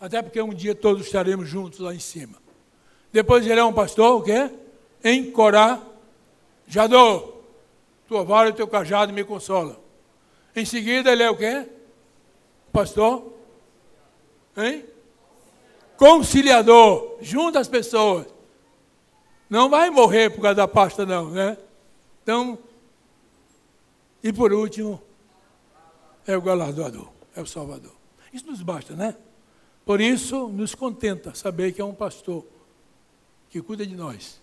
[0.00, 2.36] Até porque um dia todos estaremos juntos lá em cima.
[3.12, 4.50] Depois ele é um pastor, o quê?
[5.02, 5.84] Encorajador.
[8.06, 9.76] Tua vara e teu cajado me consolam.
[10.54, 11.66] Em seguida ele é o quê?
[12.72, 13.33] Pastor?
[14.56, 14.84] Hein?
[15.96, 17.18] Conciliador.
[17.20, 18.26] Junta as pessoas.
[19.48, 21.56] Não vai morrer por causa da pasta, não, né?
[22.22, 22.58] Então,
[24.22, 25.00] e por último,
[26.26, 27.94] é o galardoador, é o Salvador.
[28.32, 29.14] Isso nos basta, né?
[29.84, 32.44] Por isso, nos contenta saber que é um pastor
[33.50, 34.40] que cuida de nós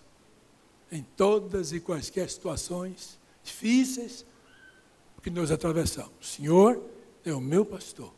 [0.92, 4.26] em todas e quaisquer situações difíceis
[5.22, 6.12] que nós atravessamos.
[6.20, 6.82] O Senhor
[7.24, 8.12] é o meu pastor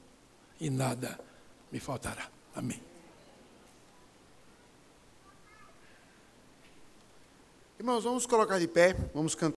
[0.59, 1.19] e nada
[1.73, 2.29] me faltará.
[2.55, 2.79] Amém.
[7.79, 9.51] Irmãos, vamos colocar de pé, vamos cantar.